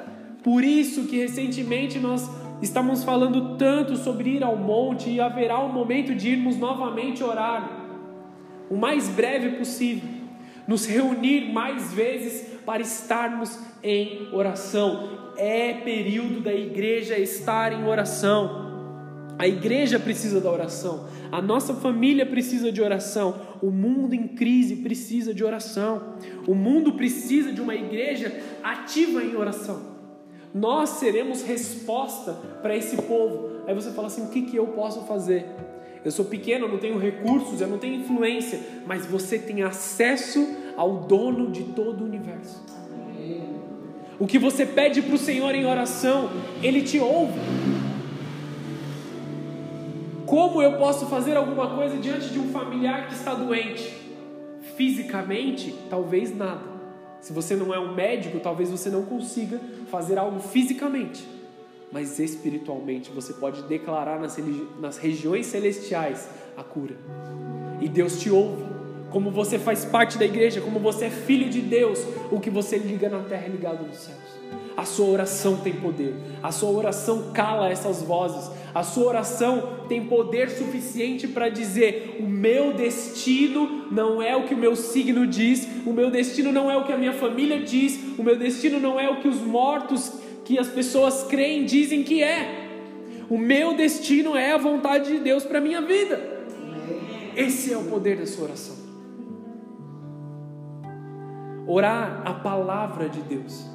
[0.44, 2.30] Por isso que recentemente nós
[2.62, 7.82] estamos falando tanto sobre ir ao monte e haverá um momento de irmos novamente orar.
[8.70, 10.10] O mais breve possível.
[10.68, 15.34] Nos reunir mais vezes para estarmos em oração.
[15.38, 18.64] É período da igreja estar em oração.
[19.38, 24.78] A igreja precisa da oração, a nossa família precisa de oração, o mundo em crise
[24.78, 26.14] precisa de oração,
[26.48, 29.94] o mundo precisa de uma igreja ativa em oração.
[30.54, 33.64] Nós seremos resposta para esse povo.
[33.66, 35.48] Aí você fala assim: o que, que eu posso fazer?
[36.06, 40.46] Eu sou pequeno, eu não tenho recursos, eu não tenho influência, mas você tem acesso
[40.76, 42.64] ao dono de todo o universo.
[44.20, 46.30] O que você pede para o Senhor em oração,
[46.62, 47.40] Ele te ouve.
[50.26, 53.94] Como eu posso fazer alguma coisa diante de um familiar que está doente?
[54.76, 56.74] Fisicamente, talvez nada.
[57.22, 59.60] Se você não é um médico, talvez você não consiga
[59.90, 61.28] fazer algo fisicamente.
[61.92, 64.38] Mas espiritualmente, você pode declarar nas,
[64.80, 66.96] nas regiões celestiais a cura.
[67.80, 68.73] E Deus te ouve.
[69.14, 72.80] Como você faz parte da igreja, como você é filho de Deus, o que você
[72.80, 74.18] liga na terra é ligado nos céus.
[74.76, 76.16] A sua oração tem poder.
[76.42, 78.50] A sua oração cala essas vozes.
[78.74, 84.56] A sua oração tem poder suficiente para dizer: o meu destino não é o que
[84.56, 88.00] o meu signo diz, o meu destino não é o que a minha família diz,
[88.18, 90.12] o meu destino não é o que os mortos,
[90.44, 92.64] que as pessoas creem, dizem que é.
[93.30, 96.20] O meu destino é a vontade de Deus para minha vida.
[97.36, 98.83] Esse é o poder da sua oração.
[101.68, 103.66] Orar a palavra de Deus.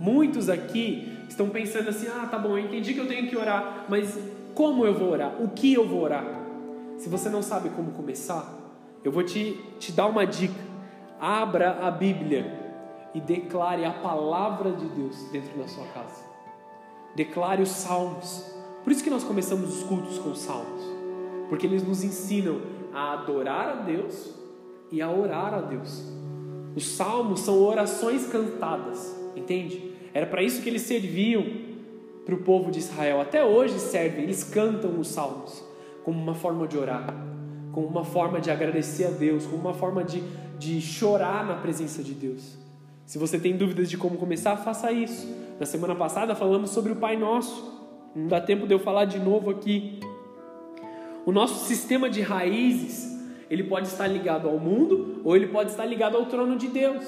[0.00, 3.86] Muitos aqui estão pensando assim: ah, tá bom, eu entendi que eu tenho que orar,
[3.88, 4.18] mas
[4.54, 5.42] como eu vou orar?
[5.42, 6.24] O que eu vou orar?
[6.98, 8.52] Se você não sabe como começar,
[9.02, 10.54] eu vou te, te dar uma dica.
[11.20, 12.64] Abra a Bíblia
[13.14, 16.24] e declare a palavra de Deus dentro da sua casa.
[17.14, 18.52] Declare os salmos.
[18.82, 20.82] Por isso que nós começamos os cultos com os salmos.
[21.48, 22.60] porque eles nos ensinam
[22.92, 24.34] a adorar a Deus
[24.90, 26.02] e a orar a Deus.
[26.74, 29.92] Os salmos são orações cantadas, entende?
[30.12, 31.44] Era para isso que eles serviam
[32.24, 33.20] para o povo de Israel.
[33.20, 35.62] Até hoje servem, eles cantam os salmos
[36.04, 37.14] como uma forma de orar,
[37.72, 40.22] como uma forma de agradecer a Deus, como uma forma de,
[40.58, 42.56] de chorar na presença de Deus.
[43.06, 45.26] Se você tem dúvidas de como começar, faça isso.
[45.58, 47.72] Na semana passada falamos sobre o Pai Nosso.
[48.14, 50.00] Não dá tempo de eu falar de novo aqui.
[51.26, 53.13] O nosso sistema de raízes,
[53.54, 57.04] ele pode estar ligado ao mundo ou ele pode estar ligado ao trono de Deus.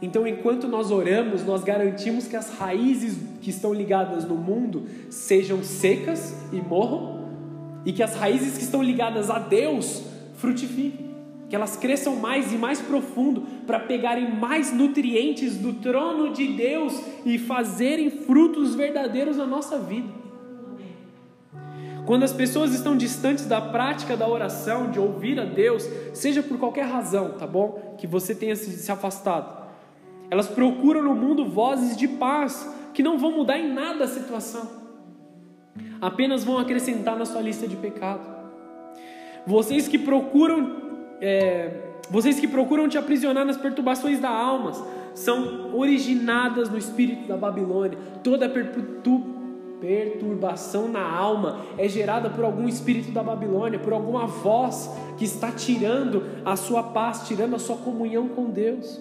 [0.00, 5.62] Então, enquanto nós oramos, nós garantimos que as raízes que estão ligadas no mundo sejam
[5.62, 7.26] secas e morram,
[7.84, 10.02] e que as raízes que estão ligadas a Deus
[10.34, 11.14] frutifiquem,
[11.48, 17.00] que elas cresçam mais e mais profundo para pegarem mais nutrientes do trono de Deus
[17.24, 20.25] e fazerem frutos verdadeiros na nossa vida.
[22.06, 26.56] Quando as pessoas estão distantes da prática da oração, de ouvir a Deus, seja por
[26.56, 27.96] qualquer razão, tá bom?
[27.98, 29.66] Que você tenha se afastado.
[30.30, 34.70] Elas procuram no mundo vozes de paz que não vão mudar em nada a situação,
[36.00, 38.26] apenas vão acrescentar na sua lista de pecado.
[39.46, 40.76] Vocês que procuram,
[41.20, 41.70] é,
[42.08, 44.72] vocês que procuram te aprisionar nas perturbações da alma,
[45.14, 47.98] são originadas no espírito da Babilônia.
[48.22, 48.48] Toda
[49.80, 55.50] perturbação na alma é gerada por algum espírito da Babilônia, por alguma voz que está
[55.52, 59.00] tirando a sua paz, tirando a sua comunhão com Deus.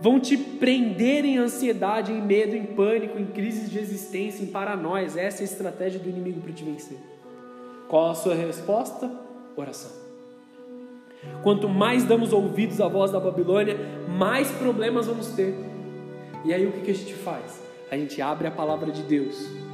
[0.00, 5.16] Vão te prender em ansiedade, em medo, em pânico, em crises de existência, em paranoias.
[5.16, 6.96] Essa é a estratégia do inimigo para te vencer.
[7.86, 9.10] Qual a sua resposta?
[9.56, 9.90] Oração.
[11.42, 13.76] Quanto mais damos ouvidos à voz da Babilônia,
[14.08, 15.54] mais problemas vamos ter.
[16.46, 17.62] E aí o que a gente faz?
[17.90, 19.69] A gente abre a palavra de Deus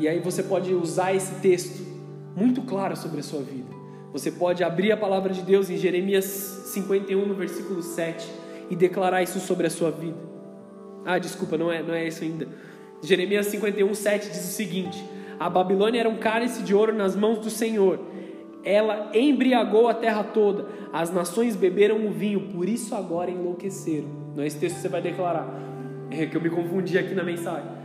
[0.00, 1.86] e aí você pode usar esse texto
[2.34, 3.68] muito claro sobre a sua vida.
[4.14, 8.26] Você pode abrir a palavra de Deus em Jeremias 51, no versículo 7,
[8.70, 10.16] e declarar isso sobre a sua vida.
[11.04, 12.48] Ah, desculpa, não é, não é isso ainda.
[13.02, 15.04] Jeremias 51, 7 diz o seguinte:
[15.38, 18.00] A Babilônia era um cálice de ouro nas mãos do Senhor.
[18.64, 20.66] Ela embriagou a terra toda.
[20.94, 24.08] As nações beberam o vinho, por isso agora enlouqueceram.
[24.34, 25.46] Não é esse texto que você vai declarar.
[26.10, 27.79] É que eu me confundi aqui na mensagem.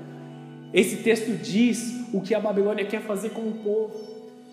[0.75, 3.93] Esse texto diz o que a Babilônia quer fazer com o povo: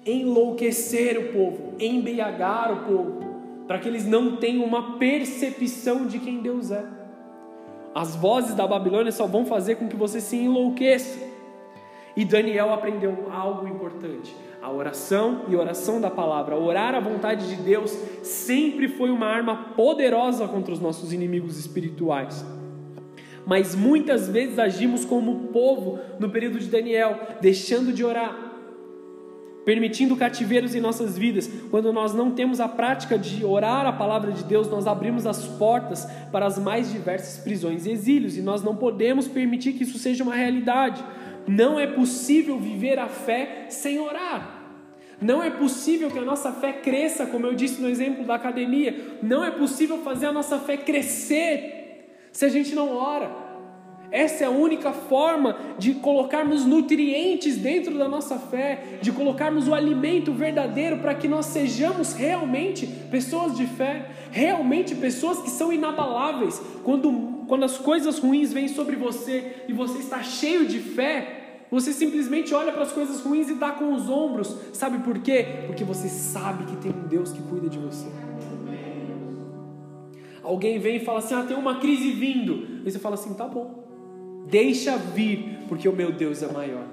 [0.06, 3.20] enlouquecer o povo, embriagar o povo,
[3.66, 6.84] para que eles não tenham uma percepção de quem Deus é.
[7.92, 11.18] As vozes da Babilônia só vão fazer com que você se enlouqueça.
[12.16, 16.56] E Daniel aprendeu algo importante: a oração e a oração da palavra.
[16.56, 17.90] Orar a vontade de Deus
[18.22, 22.61] sempre foi uma arma poderosa contra os nossos inimigos espirituais
[23.46, 28.52] mas muitas vezes agimos como o povo no período de Daniel, deixando de orar,
[29.64, 31.50] permitindo cativeiros em nossas vidas.
[31.70, 35.44] Quando nós não temos a prática de orar a palavra de Deus, nós abrimos as
[35.46, 39.98] portas para as mais diversas prisões e exílios, e nós não podemos permitir que isso
[39.98, 41.04] seja uma realidade.
[41.46, 44.60] Não é possível viver a fé sem orar.
[45.20, 49.18] Não é possível que a nossa fé cresça, como eu disse no exemplo da academia.
[49.22, 51.81] Não é possível fazer a nossa fé crescer
[52.32, 53.42] se a gente não ora.
[54.12, 59.74] Essa é a única forma de colocarmos nutrientes dentro da nossa fé, de colocarmos o
[59.74, 66.60] alimento verdadeiro para que nós sejamos realmente pessoas de fé, realmente pessoas que são inabaláveis.
[66.84, 71.38] Quando, quando as coisas ruins vêm sobre você e você está cheio de fé,
[71.70, 74.54] você simplesmente olha para as coisas ruins e dá com os ombros.
[74.74, 75.64] Sabe por quê?
[75.66, 78.08] Porque você sabe que tem um Deus que cuida de você.
[80.42, 82.82] Alguém vem e fala assim: ah, tem uma crise vindo.
[82.84, 83.84] E você fala assim: tá bom,
[84.46, 86.84] deixa vir, porque o meu Deus é maior.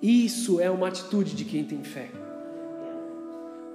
[0.00, 2.10] Isso é uma atitude de quem tem fé.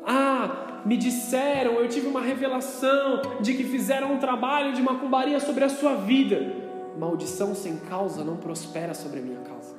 [0.06, 5.64] Ah, me disseram, eu tive uma revelação de que fizeram um trabalho de macumbaria sobre
[5.64, 6.54] a sua vida.
[6.98, 9.76] Maldição sem causa não prospera sobre a minha causa.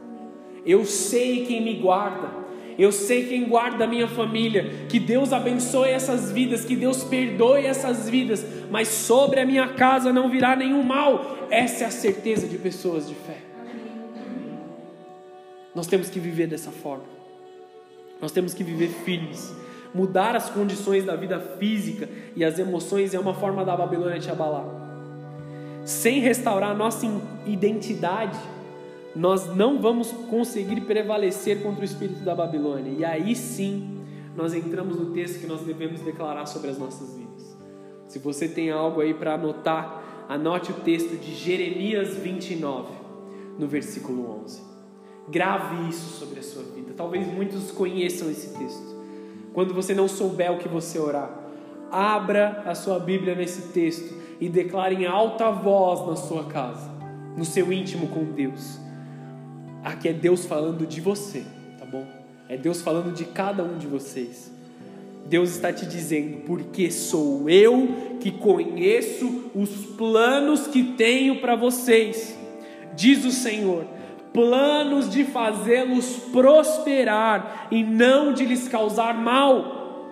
[0.64, 2.28] Eu sei quem me guarda.
[2.80, 4.86] Eu sei quem guarda a minha família.
[4.88, 10.10] Que Deus abençoe essas vidas, que Deus perdoe essas vidas, mas sobre a minha casa
[10.14, 11.46] não virá nenhum mal.
[11.50, 13.36] Essa é a certeza de pessoas de fé.
[15.74, 17.04] Nós temos que viver dessa forma.
[18.18, 19.54] Nós temos que viver firmes.
[19.94, 24.30] Mudar as condições da vida física e as emoções é uma forma da Babilônia te
[24.30, 24.64] abalar.
[25.84, 27.06] Sem restaurar a nossa
[27.44, 28.38] identidade,
[29.14, 32.92] nós não vamos conseguir prevalecer contra o espírito da Babilônia.
[32.96, 34.00] E aí sim,
[34.36, 37.56] nós entramos no texto que nós devemos declarar sobre as nossas vidas.
[38.06, 42.92] Se você tem algo aí para anotar, anote o texto de Jeremias 29,
[43.58, 44.62] no versículo 11.
[45.28, 46.92] Grave isso sobre a sua vida.
[46.96, 49.00] Talvez muitos conheçam esse texto.
[49.52, 51.28] quando você não souber o que você orar,
[51.90, 56.88] abra a sua Bíblia nesse texto e declare em alta voz na sua casa,
[57.36, 58.78] no seu íntimo com Deus.
[59.84, 61.44] Aqui é Deus falando de você,
[61.78, 62.06] tá bom?
[62.48, 64.50] É Deus falando de cada um de vocês.
[65.26, 72.36] Deus está te dizendo, porque sou eu que conheço os planos que tenho para vocês,
[72.96, 73.84] diz o Senhor,
[74.32, 80.08] planos de fazê-los prosperar e não de lhes causar mal,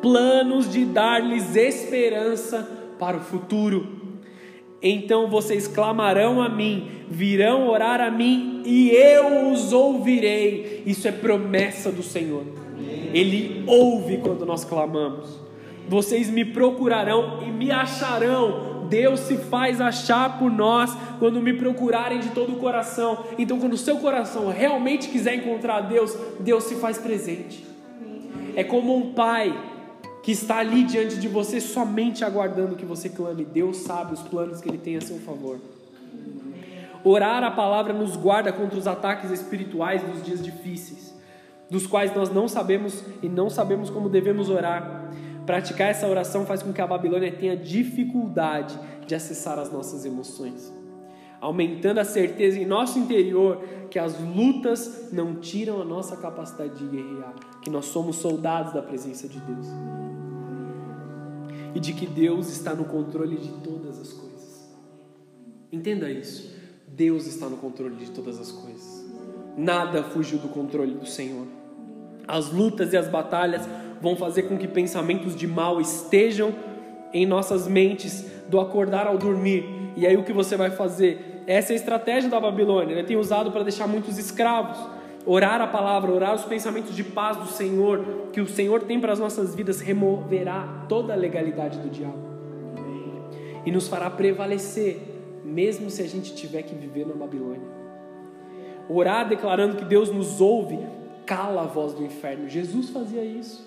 [0.00, 4.05] planos de dar-lhes esperança para o futuro.
[4.82, 10.82] Então vocês clamarão a mim, virão orar a mim e eu os ouvirei.
[10.86, 12.44] Isso é promessa do Senhor.
[13.12, 15.40] Ele ouve quando nós clamamos.
[15.88, 18.86] Vocês me procurarão e me acharão.
[18.88, 23.24] Deus se faz achar por nós quando me procurarem de todo o coração.
[23.38, 27.64] Então, quando o seu coração realmente quiser encontrar Deus, Deus se faz presente.
[28.54, 29.54] É como um pai
[30.26, 33.44] que está ali diante de você somente aguardando que você clame.
[33.44, 35.60] Deus sabe os planos que ele tem a seu favor.
[37.04, 41.14] Orar a palavra nos guarda contra os ataques espirituais dos dias difíceis
[41.70, 45.12] dos quais nós não sabemos e não sabemos como devemos orar.
[45.46, 50.72] Praticar essa oração faz com que a Babilônia tenha dificuldade de acessar as nossas emoções,
[51.40, 56.84] aumentando a certeza em nosso interior que as lutas não tiram a nossa capacidade de
[56.84, 57.32] guerrear,
[57.66, 59.66] que nós somos soldados da presença de Deus
[61.74, 64.70] e de que Deus está no controle de todas as coisas.
[65.72, 66.54] Entenda isso.
[66.86, 69.04] Deus está no controle de todas as coisas.
[69.56, 71.44] Nada fugiu do controle do Senhor.
[72.28, 73.68] As lutas e as batalhas
[74.00, 76.54] vão fazer com que pensamentos de mal estejam
[77.12, 79.64] em nossas mentes do acordar ao dormir.
[79.96, 81.42] E aí o que você vai fazer?
[81.48, 82.94] Essa é a estratégia da Babilônia.
[82.94, 84.78] Ele tem usado para deixar muitos escravos.
[85.28, 89.12] Orar a palavra, orar os pensamentos de paz do Senhor, que o Senhor tem para
[89.12, 92.24] as nossas vidas, removerá toda a legalidade do diabo.
[93.64, 95.00] E nos fará prevalecer,
[95.44, 97.66] mesmo se a gente tiver que viver na Babilônia.
[98.88, 100.78] Orar declarando que Deus nos ouve,
[101.26, 102.48] cala a voz do inferno.
[102.48, 103.66] Jesus fazia isso.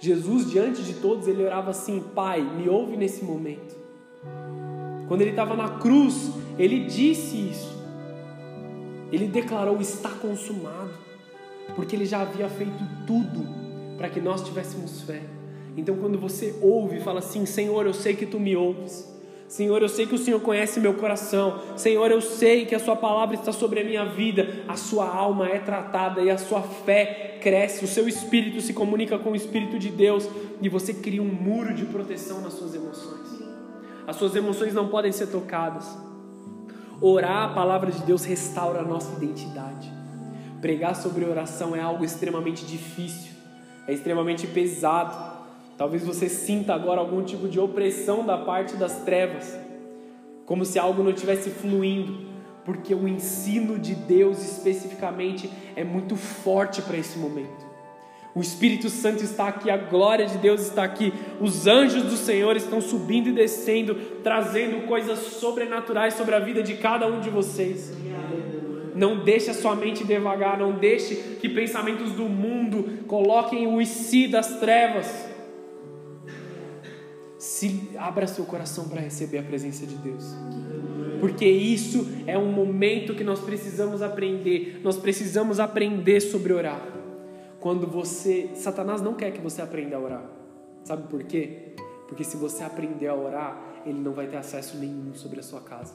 [0.00, 3.76] Jesus, diante de todos, ele orava assim: Pai, me ouve nesse momento.
[5.06, 7.79] Quando ele estava na cruz, ele disse isso.
[9.12, 10.90] Ele declarou: Está consumado.
[11.74, 13.46] Porque ele já havia feito tudo
[13.96, 15.22] para que nós tivéssemos fé.
[15.76, 19.08] Então, quando você ouve e fala assim: Senhor, eu sei que tu me ouves.
[19.46, 21.60] Senhor, eu sei que o Senhor conhece meu coração.
[21.76, 24.62] Senhor, eu sei que a Sua palavra está sobre a minha vida.
[24.68, 27.84] A sua alma é tratada e a sua fé cresce.
[27.84, 30.28] O seu espírito se comunica com o Espírito de Deus
[30.62, 33.40] e você cria um muro de proteção nas suas emoções.
[34.06, 36.09] As suas emoções não podem ser tocadas.
[37.02, 39.90] Orar a palavra de Deus restaura a nossa identidade.
[40.60, 43.32] Pregar sobre oração é algo extremamente difícil,
[43.88, 45.16] é extremamente pesado.
[45.78, 49.58] Talvez você sinta agora algum tipo de opressão da parte das trevas,
[50.44, 52.18] como se algo não estivesse fluindo,
[52.66, 57.69] porque o ensino de Deus especificamente é muito forte para esse momento.
[58.34, 62.56] O Espírito Santo está aqui, a glória de Deus está aqui, os anjos do Senhor
[62.56, 67.92] estão subindo e descendo, trazendo coisas sobrenaturais sobre a vida de cada um de vocês.
[68.94, 74.28] Não deixe a sua mente devagar, não deixe que pensamentos do mundo coloquem o si
[74.28, 75.28] das trevas
[77.38, 80.24] se abra seu coração para receber a presença de Deus.
[81.18, 84.80] Porque isso é um momento que nós precisamos aprender.
[84.82, 86.99] Nós precisamos aprender sobre orar.
[87.60, 90.24] Quando você, Satanás não quer que você aprenda a orar.
[90.82, 91.74] Sabe por quê?
[92.08, 95.60] Porque se você aprender a orar, ele não vai ter acesso nenhum sobre a sua
[95.60, 95.94] casa.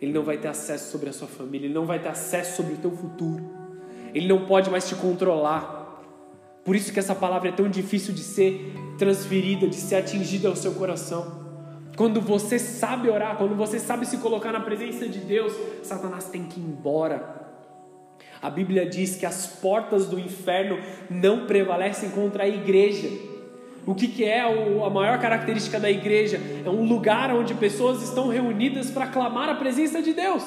[0.00, 2.74] Ele não vai ter acesso sobre a sua família, ele não vai ter acesso sobre
[2.74, 3.44] o teu futuro.
[4.14, 6.02] Ele não pode mais te controlar.
[6.64, 10.56] Por isso que essa palavra é tão difícil de ser transferida, de ser atingida ao
[10.56, 11.42] seu coração.
[11.96, 16.44] Quando você sabe orar, quando você sabe se colocar na presença de Deus, Satanás tem
[16.44, 17.41] que ir embora.
[18.42, 23.08] A Bíblia diz que as portas do inferno não prevalecem contra a igreja.
[23.86, 26.40] O que, que é a maior característica da igreja?
[26.64, 30.44] É um lugar onde pessoas estão reunidas para clamar a presença de Deus.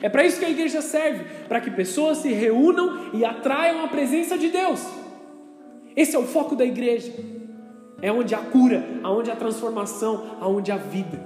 [0.00, 3.88] É para isso que a igreja serve para que pessoas se reúnam e atraiam a
[3.88, 4.86] presença de Deus.
[5.94, 7.12] Esse é o foco da igreja.
[8.00, 11.20] É onde há cura, aonde há transformação, aonde há vida.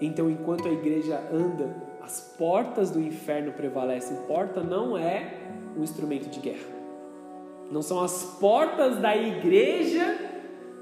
[0.00, 4.18] Então, enquanto a igreja anda, as portas do inferno prevalecem.
[4.28, 5.38] Porta não é
[5.74, 6.68] um instrumento de guerra.
[7.70, 10.18] Não são as portas da igreja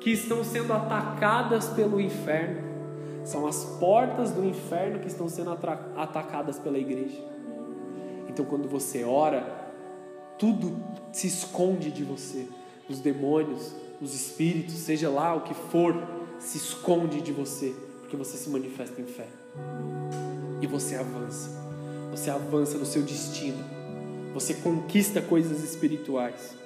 [0.00, 2.72] que estão sendo atacadas pelo inferno.
[3.24, 5.56] São as portas do inferno que estão sendo
[5.96, 7.22] atacadas pela igreja.
[8.28, 9.46] Então, quando você ora,
[10.36, 10.76] tudo
[11.12, 12.48] se esconde de você
[12.88, 15.94] os demônios, os espíritos, seja lá o que for,
[16.40, 19.28] se esconde de você, porque você se manifesta em fé.
[20.62, 21.50] E você avança.
[22.12, 23.62] Você avança no seu destino.
[24.32, 26.56] Você conquista coisas espirituais.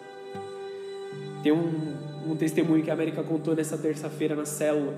[1.43, 1.95] Tem um,
[2.31, 4.95] um testemunho que a América contou nessa terça-feira na célula.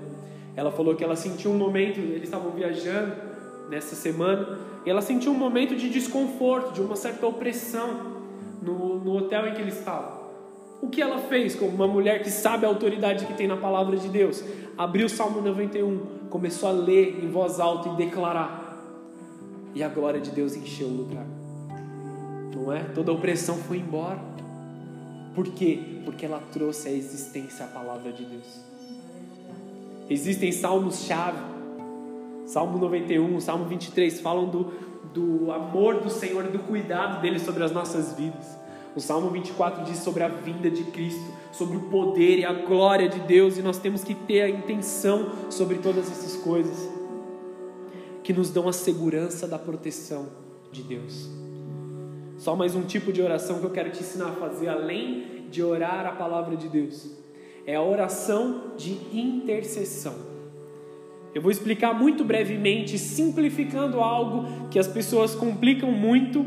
[0.55, 3.13] Ela falou que ela sentiu um momento, eles estavam viajando
[3.69, 8.17] nessa semana, e ela sentiu um momento de desconforto, de uma certa opressão
[8.61, 10.19] no, no hotel em que eles estavam.
[10.81, 13.95] O que ela fez como uma mulher que sabe a autoridade que tem na palavra
[13.95, 14.43] de Deus?
[14.77, 18.58] Abriu o Salmo 91, começou a ler em voz alta e declarar.
[19.73, 21.25] E a glória de Deus encheu o lugar.
[22.55, 22.83] Não é?
[22.83, 24.19] Toda a opressão foi embora.
[25.35, 26.01] Por quê?
[26.03, 28.59] Porque ela trouxe à existência a palavra de Deus.
[30.09, 31.37] Existem salmos-chave.
[32.45, 34.73] Salmo 91, Salmo 23 falam do,
[35.13, 38.57] do amor do Senhor e do cuidado dele sobre as nossas vidas.
[38.95, 43.07] O Salmo 24 diz sobre a vinda de Cristo, sobre o poder e a glória
[43.07, 46.88] de Deus, e nós temos que ter a intenção sobre todas essas coisas
[48.29, 50.27] que nos dão a segurança da proteção
[50.71, 51.27] de Deus.
[52.37, 55.63] Só mais um tipo de oração que eu quero te ensinar a fazer, além de
[55.63, 57.09] orar a palavra de Deus,
[57.65, 60.13] é a oração de intercessão.
[61.33, 66.45] Eu vou explicar muito brevemente, simplificando algo que as pessoas complicam muito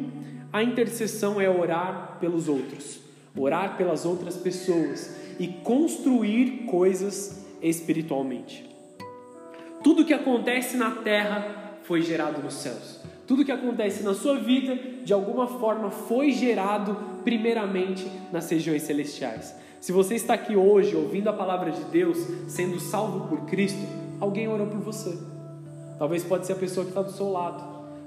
[0.53, 3.01] a intercessão é orar pelos outros,
[3.37, 8.71] orar pelas outras pessoas e construir coisas espiritualmente.
[9.83, 13.01] Tudo que acontece na terra foi gerado nos céus.
[13.27, 19.55] Tudo que acontece na sua vida, de alguma forma, foi gerado primeiramente nas regiões celestiais.
[19.81, 23.81] Se você está aqui hoje ouvindo a palavra de Deus, sendo salvo por Cristo,
[24.21, 25.19] alguém orou por você.
[25.99, 27.63] Talvez pode ser a pessoa que está do seu lado.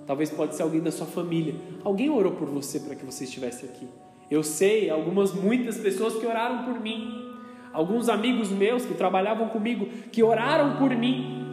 [0.05, 1.55] Talvez pode ser alguém da sua família.
[1.84, 3.88] Alguém orou por você para que você estivesse aqui.
[4.30, 7.26] Eu sei, algumas muitas pessoas que oraram por mim.
[7.73, 11.43] Alguns amigos meus que trabalhavam comigo que oraram por mim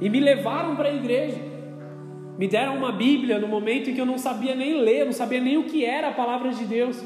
[0.00, 1.49] e me levaram para a igreja.
[2.40, 5.40] Me deram uma Bíblia no momento em que eu não sabia nem ler, não sabia
[5.40, 6.98] nem o que era a palavra de Deus.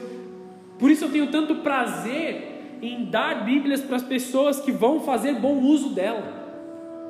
[0.79, 5.35] Por isso eu tenho tanto prazer em dar Bíblias para as pessoas que vão fazer
[5.35, 6.45] bom uso dela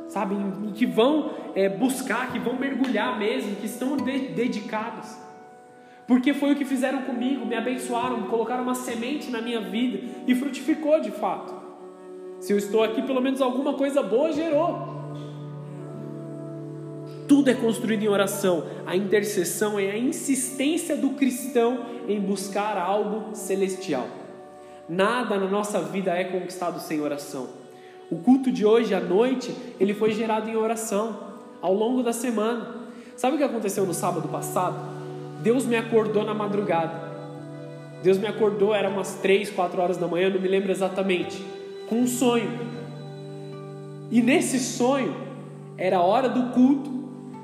[0.08, 0.36] sabe,
[0.74, 5.16] que vão é, buscar, que vão mergulhar mesmo, que estão de, dedicados.
[6.06, 10.34] Porque foi o que fizeram comigo, me abençoaram, colocaram uma semente na minha vida e
[10.34, 11.52] frutificou de fato.
[12.38, 14.93] Se eu estou aqui, pelo menos alguma coisa boa gerou.
[17.26, 18.64] Tudo é construído em oração.
[18.86, 24.06] A intercessão é a insistência do cristão em buscar algo celestial.
[24.88, 27.48] Nada na nossa vida é conquistado sem oração.
[28.10, 32.82] O culto de hoje à noite, ele foi gerado em oração ao longo da semana.
[33.16, 34.76] Sabe o que aconteceu no sábado passado?
[35.40, 37.04] Deus me acordou na madrugada.
[38.02, 41.42] Deus me acordou, era umas três, quatro horas da manhã, não me lembro exatamente,
[41.88, 42.50] com um sonho.
[44.10, 45.16] E nesse sonho,
[45.78, 46.90] era a hora do culto,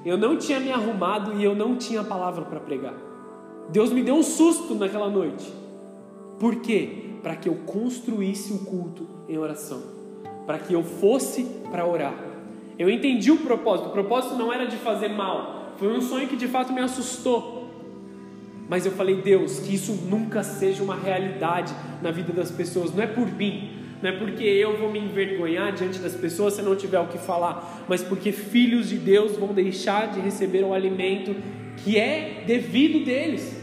[0.04, 2.94] eu não tinha me arrumado e eu não tinha palavra para pregar.
[3.70, 5.52] Deus me deu um susto naquela noite.
[6.38, 7.10] Por quê?
[7.22, 10.00] Para que eu construísse o culto em oração
[10.50, 12.12] para que eu fosse para orar.
[12.76, 13.90] Eu entendi o propósito.
[13.90, 15.74] O propósito não era de fazer mal.
[15.76, 17.70] Foi um sonho que de fato me assustou.
[18.68, 21.72] Mas eu falei, Deus, que isso nunca seja uma realidade
[22.02, 22.92] na vida das pessoas.
[22.92, 23.70] Não é por mim,
[24.02, 27.18] não é porque eu vou me envergonhar diante das pessoas se não tiver o que
[27.18, 31.36] falar, mas porque filhos de Deus vão deixar de receber o alimento
[31.76, 33.60] que é devido deles,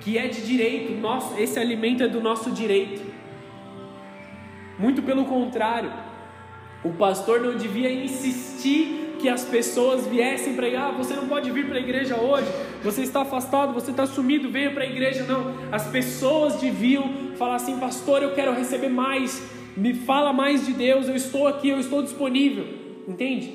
[0.00, 0.92] que é de direito.
[1.00, 3.02] Nosso, esse alimento é do nosso direito.
[4.78, 5.92] Muito pelo contrário.
[6.84, 10.90] O pastor não devia insistir que as pessoas viessem pregar.
[10.90, 12.46] Ah, você não pode vir para a igreja hoje.
[12.82, 15.24] Você está afastado, você está sumido, venha para a igreja.
[15.24, 15.54] Não.
[15.72, 19.42] As pessoas deviam falar assim: Pastor, eu quero receber mais.
[19.76, 21.08] Me fala mais de Deus.
[21.08, 22.66] Eu estou aqui, eu estou disponível.
[23.06, 23.52] Entende?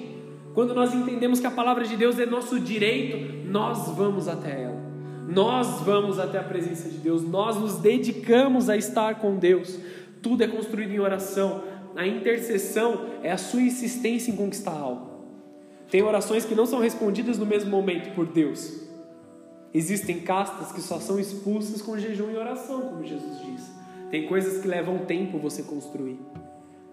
[0.53, 4.81] Quando nós entendemos que a palavra de Deus é nosso direito, nós vamos até ela.
[5.27, 7.23] Nós vamos até a presença de Deus.
[7.23, 9.79] Nós nos dedicamos a estar com Deus.
[10.21, 11.63] Tudo é construído em oração
[11.95, 15.09] a intercessão é a sua insistência em conquistar algo.
[15.89, 18.81] Tem orações que não são respondidas no mesmo momento por Deus.
[19.73, 23.80] Existem castas que só são expulsas com jejum e oração, como Jesus disse.
[24.11, 26.19] Tem coisas que levam tempo você construir.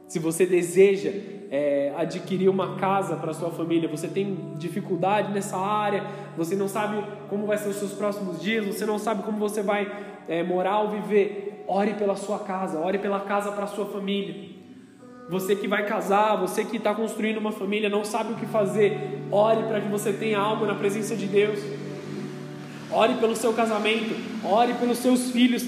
[0.06, 1.10] Se você deseja
[1.50, 6.04] é, adquirir uma casa para sua família, você tem dificuldade nessa área,
[6.36, 9.62] você não sabe como vai ser os seus próximos dias, você não sabe como você
[9.62, 9.90] vai
[10.28, 14.56] é, morar ou viver, ore pela sua casa, ore pela casa para sua família.
[15.28, 19.26] Você que vai casar, você que está construindo uma família, não sabe o que fazer,
[19.30, 21.58] ore para que você tenha algo na presença de Deus.
[22.90, 24.14] Ore pelo seu casamento,
[24.44, 25.64] ore pelos seus filhos,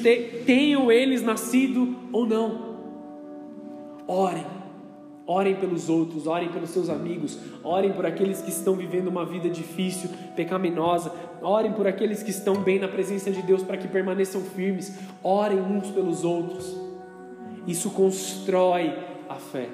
[0.46, 2.70] tenham eles nascido ou não.
[4.06, 4.46] Orem,
[5.26, 9.48] orem pelos outros, orem pelos seus amigos, orem por aqueles que estão vivendo uma vida
[9.48, 11.12] difícil, pecaminosa,
[11.42, 15.60] orem por aqueles que estão bem na presença de Deus para que permaneçam firmes, orem
[15.60, 16.76] uns pelos outros.
[17.66, 18.92] Isso constrói
[19.28, 19.68] a fé.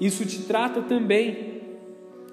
[0.00, 1.58] Isso te trata também.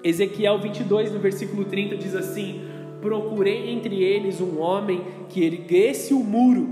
[0.02, 2.60] Ezequiel 22, no versículo 30, diz assim:
[3.06, 6.68] procurei entre eles um homem que erguesse o muro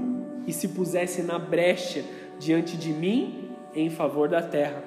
[0.48, 2.04] e se pusesse na brecha
[2.40, 4.82] diante de mim em favor da terra,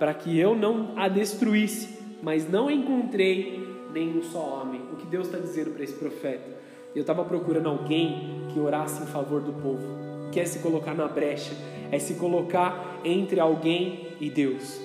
[0.00, 3.64] para que eu não a destruísse, mas não encontrei
[3.94, 4.80] nenhum só homem.
[4.92, 6.58] O que Deus está dizendo para esse profeta?
[6.92, 9.86] Eu estava procurando alguém que orasse em favor do povo,
[10.32, 11.52] que é se colocar na brecha,
[11.92, 14.80] é se colocar entre alguém e Deus,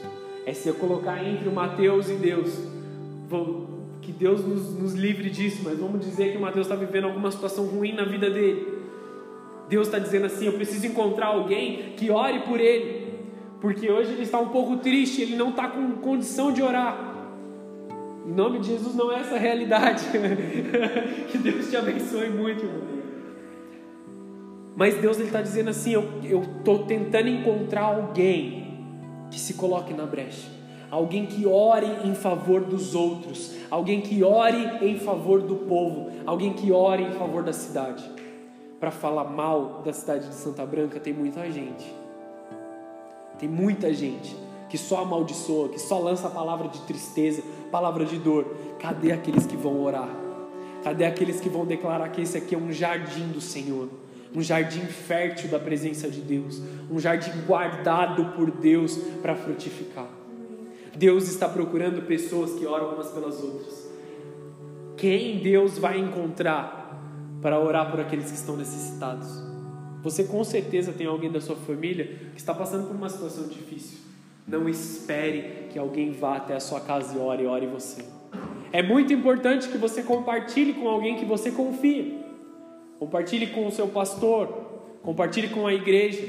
[0.45, 2.59] é se colocar entre o Mateus e Deus.
[3.27, 3.74] Vou,
[4.05, 7.31] que Deus nos, nos livre disso, mas vamos dizer que o Mateus está vivendo alguma
[7.31, 8.67] situação ruim na vida dele.
[9.67, 13.15] Deus está dizendo assim: eu preciso encontrar alguém que ore por ele,
[13.59, 17.13] porque hoje ele está um pouco triste, ele não está com condição de orar.
[18.27, 20.03] Em nome de Jesus, não é essa a realidade.
[21.31, 22.95] que Deus te abençoe muito, irmão.
[24.75, 28.65] Mas Deus está dizendo assim: eu estou tentando encontrar alguém
[29.31, 30.54] que se coloque na brecha
[30.89, 36.53] alguém que ore em favor dos outros, alguém que ore em favor do povo, alguém
[36.53, 38.03] que ore em favor da cidade.
[38.79, 41.85] Para falar mal da cidade de Santa Branca tem muita gente.
[43.39, 44.35] Tem muita gente
[44.69, 48.55] que só amaldiçoa, que só lança a palavra de tristeza, palavra de dor.
[48.79, 50.09] Cadê aqueles que vão orar?
[50.83, 53.89] Cadê aqueles que vão declarar que esse aqui é um jardim do Senhor?
[54.35, 56.61] Um jardim fértil da presença de Deus,
[56.91, 60.09] um jardim guardado por Deus para frutificar.
[60.97, 63.89] Deus está procurando pessoas que oram umas pelas outras.
[64.95, 67.01] Quem Deus vai encontrar
[67.41, 69.27] para orar por aqueles que estão necessitados?
[70.01, 73.99] Você com certeza tem alguém da sua família que está passando por uma situação difícil.
[74.47, 78.05] Não espere que alguém vá até a sua casa e ore e ore você.
[78.71, 82.23] É muito importante que você compartilhe com alguém que você confia.
[82.99, 84.47] Compartilhe com o seu pastor,
[85.01, 86.23] compartilhe com a igreja.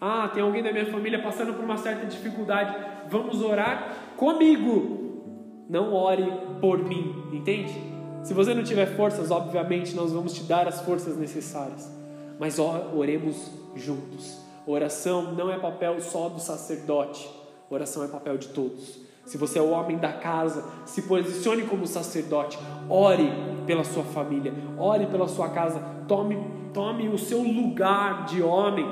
[0.00, 2.74] Ah, tem alguém da minha família passando por uma certa dificuldade.
[3.08, 5.64] Vamos orar comigo.
[5.68, 7.74] Não ore por mim, entende?
[8.22, 11.90] Se você não tiver forças, obviamente nós vamos te dar as forças necessárias.
[12.38, 14.38] Mas oremos juntos.
[14.64, 17.28] Oração não é papel só do sacerdote.
[17.68, 19.00] Oração é papel de todos.
[19.26, 22.56] Se você é o homem da casa, se posicione como sacerdote.
[22.88, 23.28] Ore
[23.66, 25.82] pela sua família, ore pela sua casa.
[26.06, 26.38] Tome,
[26.72, 28.86] tome o seu lugar de homem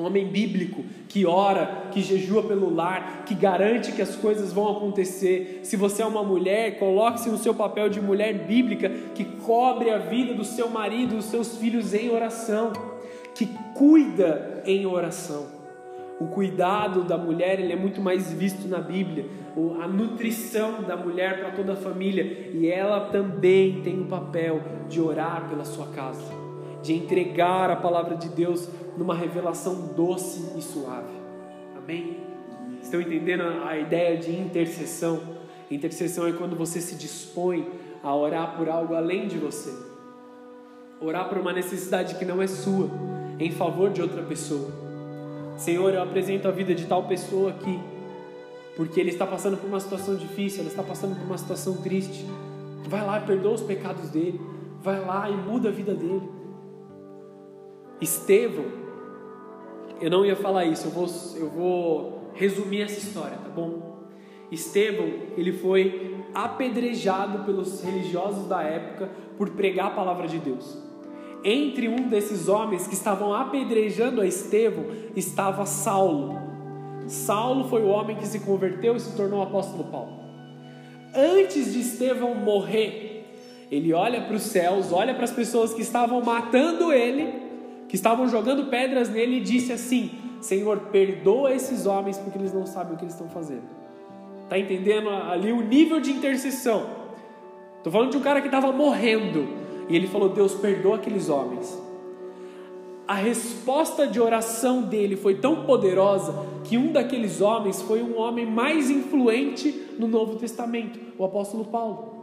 [0.00, 4.70] um homem bíblico que ora, que jejua pelo lar, que garante que as coisas vão
[4.70, 5.60] acontecer.
[5.62, 9.98] Se você é uma mulher, coloque-se no seu papel de mulher bíblica que cobre a
[9.98, 12.72] vida do seu marido, dos seus filhos em oração,
[13.34, 15.46] que cuida em oração.
[16.20, 19.24] O cuidado da mulher ele é muito mais visto na Bíblia,
[19.82, 25.00] a nutrição da mulher para toda a família, e ela também tem o papel de
[25.00, 26.39] orar pela sua casa,
[26.82, 31.12] de entregar a palavra de Deus numa revelação doce e suave.
[31.76, 32.18] Amém?
[32.82, 35.20] Estão entendendo a ideia de intercessão?
[35.70, 37.68] Intercessão é quando você se dispõe
[38.02, 39.72] a orar por algo além de você.
[41.00, 42.90] Orar por uma necessidade que não é sua,
[43.38, 44.70] em favor de outra pessoa.
[45.56, 47.78] Senhor, eu apresento a vida de tal pessoa aqui,
[48.76, 52.24] porque ele está passando por uma situação difícil, ela está passando por uma situação triste.
[52.88, 54.40] Vai lá e perdoa os pecados dele.
[54.82, 56.39] Vai lá e muda a vida dele.
[58.00, 58.64] Estevão,
[60.00, 63.98] eu não ia falar isso, eu vou, eu vou resumir essa história, tá bom?
[64.50, 70.78] Estevão, ele foi apedrejado pelos religiosos da época por pregar a palavra de Deus.
[71.44, 74.84] Entre um desses homens que estavam apedrejando a Estevão
[75.16, 76.38] estava Saulo.
[77.06, 80.20] Saulo foi o homem que se converteu e se tornou apóstolo Paulo.
[81.14, 83.24] Antes de Estevão morrer,
[83.70, 87.39] ele olha para os céus, olha para as pessoas que estavam matando ele
[87.90, 92.64] que estavam jogando pedras nele e disse assim: Senhor, perdoa esses homens porque eles não
[92.64, 93.64] sabem o que eles estão fazendo.
[94.44, 96.86] Está entendendo ali o nível de intercessão?
[97.78, 99.48] Estou falando de um cara que estava morrendo
[99.88, 101.76] e ele falou: Deus, perdoa aqueles homens.
[103.08, 106.32] A resposta de oração dele foi tão poderosa
[106.62, 112.19] que um daqueles homens foi um homem mais influente no Novo Testamento, o apóstolo Paulo.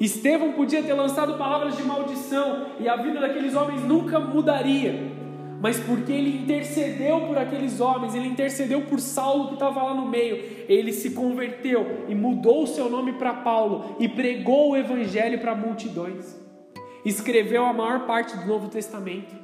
[0.00, 5.18] Estevão podia ter lançado palavras de maldição e a vida daqueles homens nunca mudaria.
[5.60, 10.06] Mas porque ele intercedeu por aqueles homens, ele intercedeu por Saulo que estava lá no
[10.06, 10.36] meio,
[10.68, 15.56] ele se converteu e mudou o seu nome para Paulo e pregou o evangelho para
[15.56, 16.38] multidões.
[17.04, 19.34] escreveu a maior parte do Novo Testamento.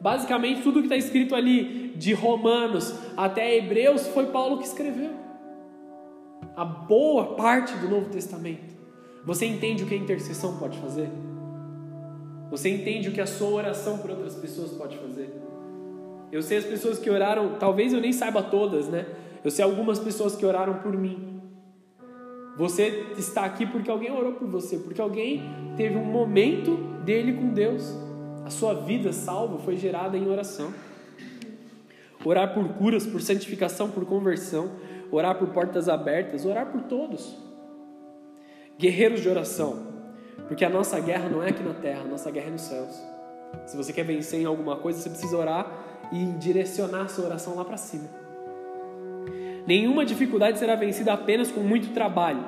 [0.00, 5.10] Basicamente, tudo que está escrito ali, de Romanos até Hebreus, foi Paulo que escreveu.
[6.56, 8.77] A boa parte do Novo Testamento.
[9.28, 11.10] Você entende o que a intercessão pode fazer?
[12.50, 15.30] Você entende o que a sua oração por outras pessoas pode fazer?
[16.32, 19.04] Eu sei as pessoas que oraram, talvez eu nem saiba todas, né?
[19.44, 21.42] Eu sei algumas pessoas que oraram por mim.
[22.56, 25.42] Você está aqui porque alguém orou por você, porque alguém
[25.76, 27.94] teve um momento dele com Deus.
[28.46, 30.72] A sua vida salva foi gerada em oração.
[32.24, 34.70] Orar por curas, por santificação, por conversão,
[35.12, 37.46] orar por portas abertas, orar por todos.
[38.78, 39.76] Guerreiros de oração,
[40.46, 43.02] porque a nossa guerra não é aqui na terra, a nossa guerra é nos céus.
[43.66, 45.66] Se você quer vencer em alguma coisa, você precisa orar
[46.12, 48.08] e direcionar a sua oração lá para cima.
[49.66, 52.44] Nenhuma dificuldade será vencida apenas com muito trabalho.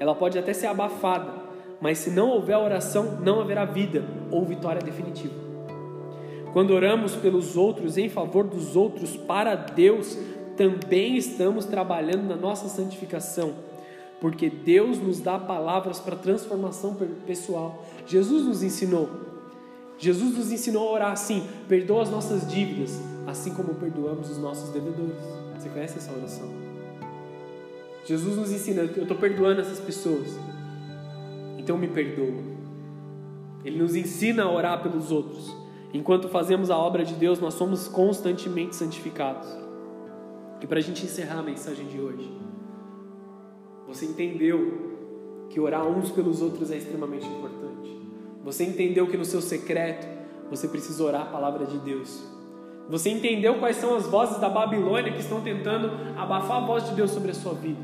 [0.00, 1.34] Ela pode até ser abafada,
[1.82, 5.34] mas se não houver oração, não haverá vida ou vitória definitiva.
[6.54, 10.16] Quando oramos pelos outros, em favor dos outros, para Deus,
[10.56, 13.67] também estamos trabalhando na nossa santificação,
[14.20, 16.96] porque Deus nos dá palavras para transformação
[17.26, 17.84] pessoal.
[18.06, 19.08] Jesus nos ensinou.
[19.98, 24.70] Jesus nos ensinou a orar assim: perdoa as nossas dívidas, assim como perdoamos os nossos
[24.70, 25.18] devedores.
[25.56, 26.48] Você conhece essa oração?
[28.04, 30.28] Jesus nos ensina, eu estou perdoando essas pessoas,
[31.58, 32.42] então me perdoa.
[33.64, 35.54] Ele nos ensina a orar pelos outros.
[35.92, 39.48] Enquanto fazemos a obra de Deus, nós somos constantemente santificados.
[40.60, 42.30] E para a gente encerrar a mensagem de hoje,
[43.88, 47.90] você entendeu que orar uns pelos outros é extremamente importante.
[48.44, 50.06] Você entendeu que no seu secreto
[50.48, 52.38] você precisa orar a palavra de Deus
[52.88, 56.94] você entendeu quais são as vozes da Babilônia que estão tentando abafar a voz de
[56.94, 57.80] Deus sobre a sua vida.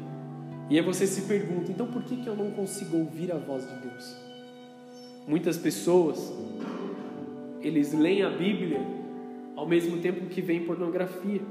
[0.71, 3.69] E aí você se pergunta: então por que, que eu não consigo ouvir a voz
[3.69, 4.17] de Deus?
[5.29, 6.33] Muitas pessoas,
[7.61, 8.81] eles leem a Bíblia
[9.55, 11.43] ao mesmo tempo que veem pornografia.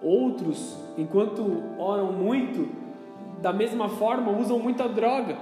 [0.00, 1.42] Outros, enquanto
[1.78, 2.68] oram muito,
[3.40, 5.38] da mesma forma usam muita droga,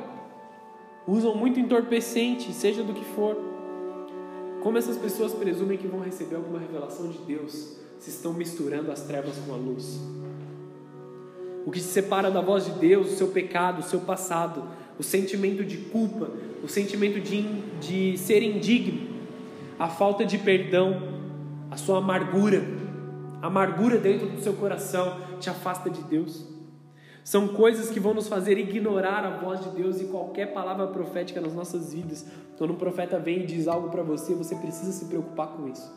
[1.07, 3.37] usam muito entorpecente, seja do que for.
[4.63, 9.03] Como essas pessoas presumem que vão receber alguma revelação de Deus se estão misturando as
[9.03, 10.01] trevas com a luz?
[11.67, 14.65] O que se separa da voz de Deus, o seu pecado, o seu passado,
[14.99, 16.31] o sentimento de culpa,
[16.63, 17.43] o sentimento de,
[17.81, 19.15] de ser indigno,
[19.79, 21.03] a falta de perdão,
[21.71, 22.63] a sua amargura,
[23.43, 26.54] a amargura dentro do seu coração te afasta de Deus.
[27.25, 31.41] São coisas que vão nos fazer ignorar a voz de Deus e qualquer palavra profética
[31.41, 32.27] nas nossas vidas.
[32.59, 35.91] Quando um profeta vem e diz algo para você, você precisa se preocupar com isso.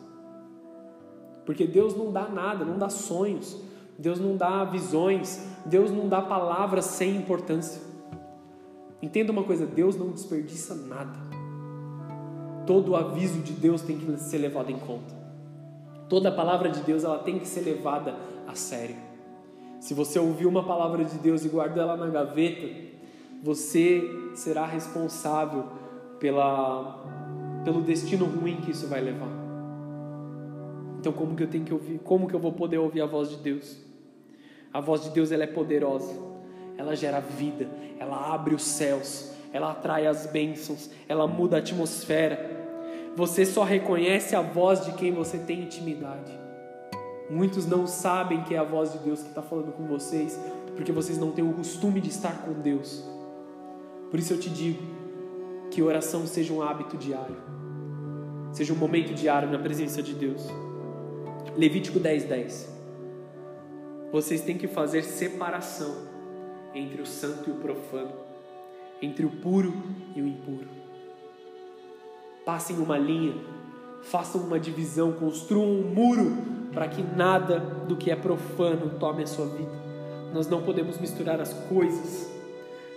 [1.44, 3.60] Porque Deus não dá nada, não dá sonhos,
[3.98, 7.82] Deus não dá visões, Deus não dá palavras sem importância.
[9.02, 11.18] Entenda uma coisa: Deus não desperdiça nada.
[12.66, 15.14] Todo o aviso de Deus tem que ser levado em conta.
[16.08, 18.16] Toda a palavra de Deus ela tem que ser levada
[18.46, 19.07] a sério.
[19.80, 22.66] Se você ouviu uma palavra de Deus e guardou ela na gaveta,
[23.42, 24.02] você
[24.34, 25.64] será responsável
[26.18, 27.04] pela,
[27.64, 29.30] pelo destino ruim que isso vai levar.
[30.98, 32.00] Então, como que eu tenho que ouvir?
[32.00, 33.76] Como que eu vou poder ouvir a voz de Deus?
[34.72, 36.12] A voz de Deus ela é poderosa.
[36.76, 37.68] Ela gera vida,
[37.98, 42.38] ela abre os céus, ela atrai as bênçãos, ela muda a atmosfera.
[43.16, 46.47] Você só reconhece a voz de quem você tem intimidade.
[47.30, 50.38] Muitos não sabem que é a voz de Deus que está falando com vocês,
[50.74, 53.04] porque vocês não têm o costume de estar com Deus.
[54.10, 54.82] Por isso eu te digo
[55.70, 57.36] que oração seja um hábito diário,
[58.52, 60.46] seja um momento diário na presença de Deus.
[61.54, 62.78] Levítico 10, 10.
[64.10, 66.08] Vocês têm que fazer separação
[66.74, 68.12] entre o santo e o profano,
[69.02, 69.74] entre o puro
[70.16, 70.68] e o impuro.
[72.46, 73.34] Passem uma linha,
[74.02, 77.58] façam uma divisão, construam um muro para que nada
[77.88, 79.72] do que é profano tome a sua vida.
[80.32, 82.32] Nós não podemos misturar as coisas.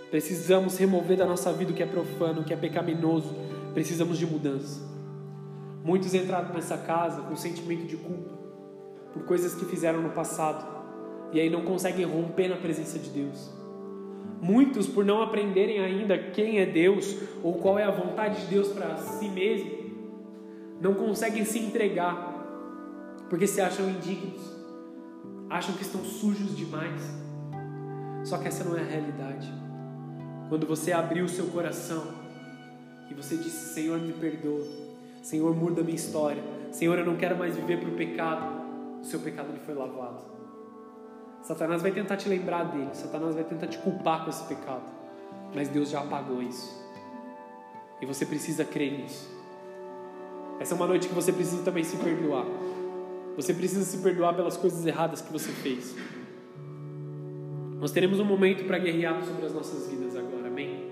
[0.08, 3.34] Precisamos remover da nossa vida o que é profano, o que é pecaminoso.
[3.74, 4.80] Precisamos de mudança.
[5.82, 8.30] Muitos entraram nessa casa com sentimento de culpa
[9.12, 10.64] por coisas que fizeram no passado
[11.32, 13.50] e aí não conseguem romper na presença de Deus.
[14.40, 18.68] Muitos, por não aprenderem ainda quem é Deus ou qual é a vontade de Deus
[18.68, 19.72] para si mesmo,
[20.80, 22.31] não conseguem se entregar
[23.32, 24.42] porque se acham indignos,
[25.48, 27.00] acham que estão sujos demais.
[28.24, 29.50] Só que essa não é a realidade.
[30.50, 32.08] Quando você abriu o seu coração
[33.10, 34.66] e você disse: Senhor, me perdoa,
[35.22, 39.18] Senhor, muda minha história, Senhor, eu não quero mais viver para o pecado, o seu
[39.20, 40.24] pecado lhe foi lavado.
[41.40, 44.84] Satanás vai tentar te lembrar dele, Satanás vai tentar te culpar com esse pecado,
[45.54, 46.70] mas Deus já apagou isso.
[47.98, 49.26] E você precisa crer nisso.
[50.60, 52.44] Essa é uma noite que você precisa também se perdoar.
[53.36, 55.96] Você precisa se perdoar pelas coisas erradas que você fez.
[57.80, 60.90] Nós teremos um momento para guerrear sobre as nossas vidas agora, amém?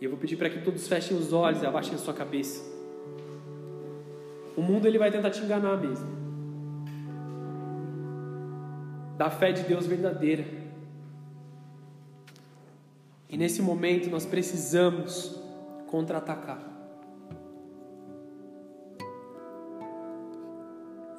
[0.00, 2.62] E eu vou pedir para que todos fechem os olhos e abaixem a sua cabeça.
[4.56, 6.08] O mundo ele vai tentar te enganar mesmo.
[9.18, 10.44] Da fé de Deus verdadeira.
[13.28, 15.38] E nesse momento nós precisamos
[15.86, 16.71] contra-atacar.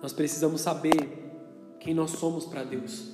[0.04, 1.32] Nós precisamos saber
[1.80, 3.13] quem nós somos para Deus.